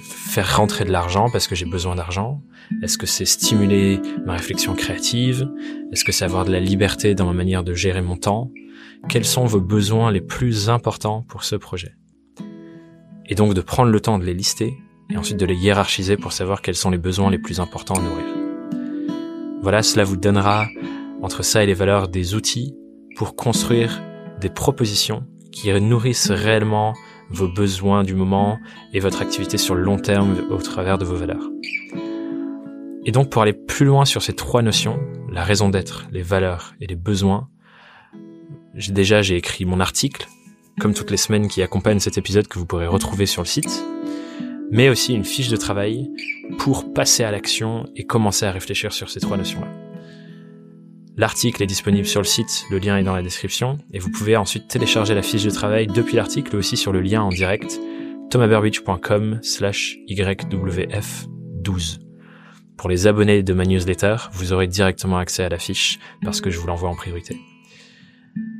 [0.00, 2.42] faire rentrer de l'argent parce que j'ai besoin d'argent?
[2.82, 5.48] Est-ce que c'est stimuler ma réflexion créative?
[5.92, 8.50] Est-ce que c'est avoir de la liberté dans ma manière de gérer mon temps?
[9.08, 11.94] Quels sont vos besoins les plus importants pour ce projet?
[13.26, 14.74] Et donc de prendre le temps de les lister
[15.10, 18.02] et ensuite de les hiérarchiser pour savoir quels sont les besoins les plus importants à
[18.02, 18.24] nourrir.
[19.62, 20.66] Voilà, cela vous donnera
[21.22, 22.74] entre ça et les valeurs des outils
[23.16, 24.02] pour construire
[24.40, 26.94] des propositions qui nourrissent réellement
[27.30, 28.58] vos besoins du moment
[28.92, 31.50] et votre activité sur le long terme au travers de vos valeurs.
[33.04, 34.98] Et donc pour aller plus loin sur ces trois notions,
[35.30, 37.48] la raison d'être, les valeurs et les besoins,
[38.74, 40.26] déjà j'ai écrit mon article,
[40.80, 43.84] comme toutes les semaines qui accompagnent cet épisode que vous pourrez retrouver sur le site,
[44.70, 46.10] mais aussi une fiche de travail
[46.58, 49.83] pour passer à l'action et commencer à réfléchir sur ces trois notions-là.
[51.16, 54.36] L'article est disponible sur le site, le lien est dans la description, et vous pouvez
[54.36, 57.78] ensuite télécharger la fiche de travail depuis l'article aussi sur le lien en direct
[58.30, 61.98] thomasburbidge.com slash YWF12.
[62.76, 66.50] Pour les abonnés de ma newsletter, vous aurez directement accès à la fiche parce que
[66.50, 67.36] je vous l'envoie en priorité.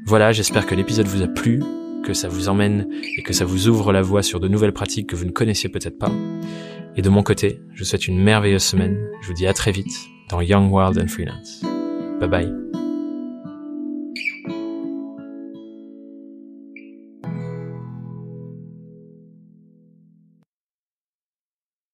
[0.07, 1.61] Voilà, j'espère que l'épisode vous a plu,
[2.05, 2.87] que ça vous emmène
[3.19, 5.71] et que ça vous ouvre la voie sur de nouvelles pratiques que vous ne connaissiez
[5.71, 6.13] peut-être pas.
[6.97, 8.97] Et de mon côté, je vous souhaite une merveilleuse semaine.
[9.23, 9.99] Je vous dis à très vite
[10.31, 11.65] dans Young World and Freelance.
[12.21, 12.84] 拜拜。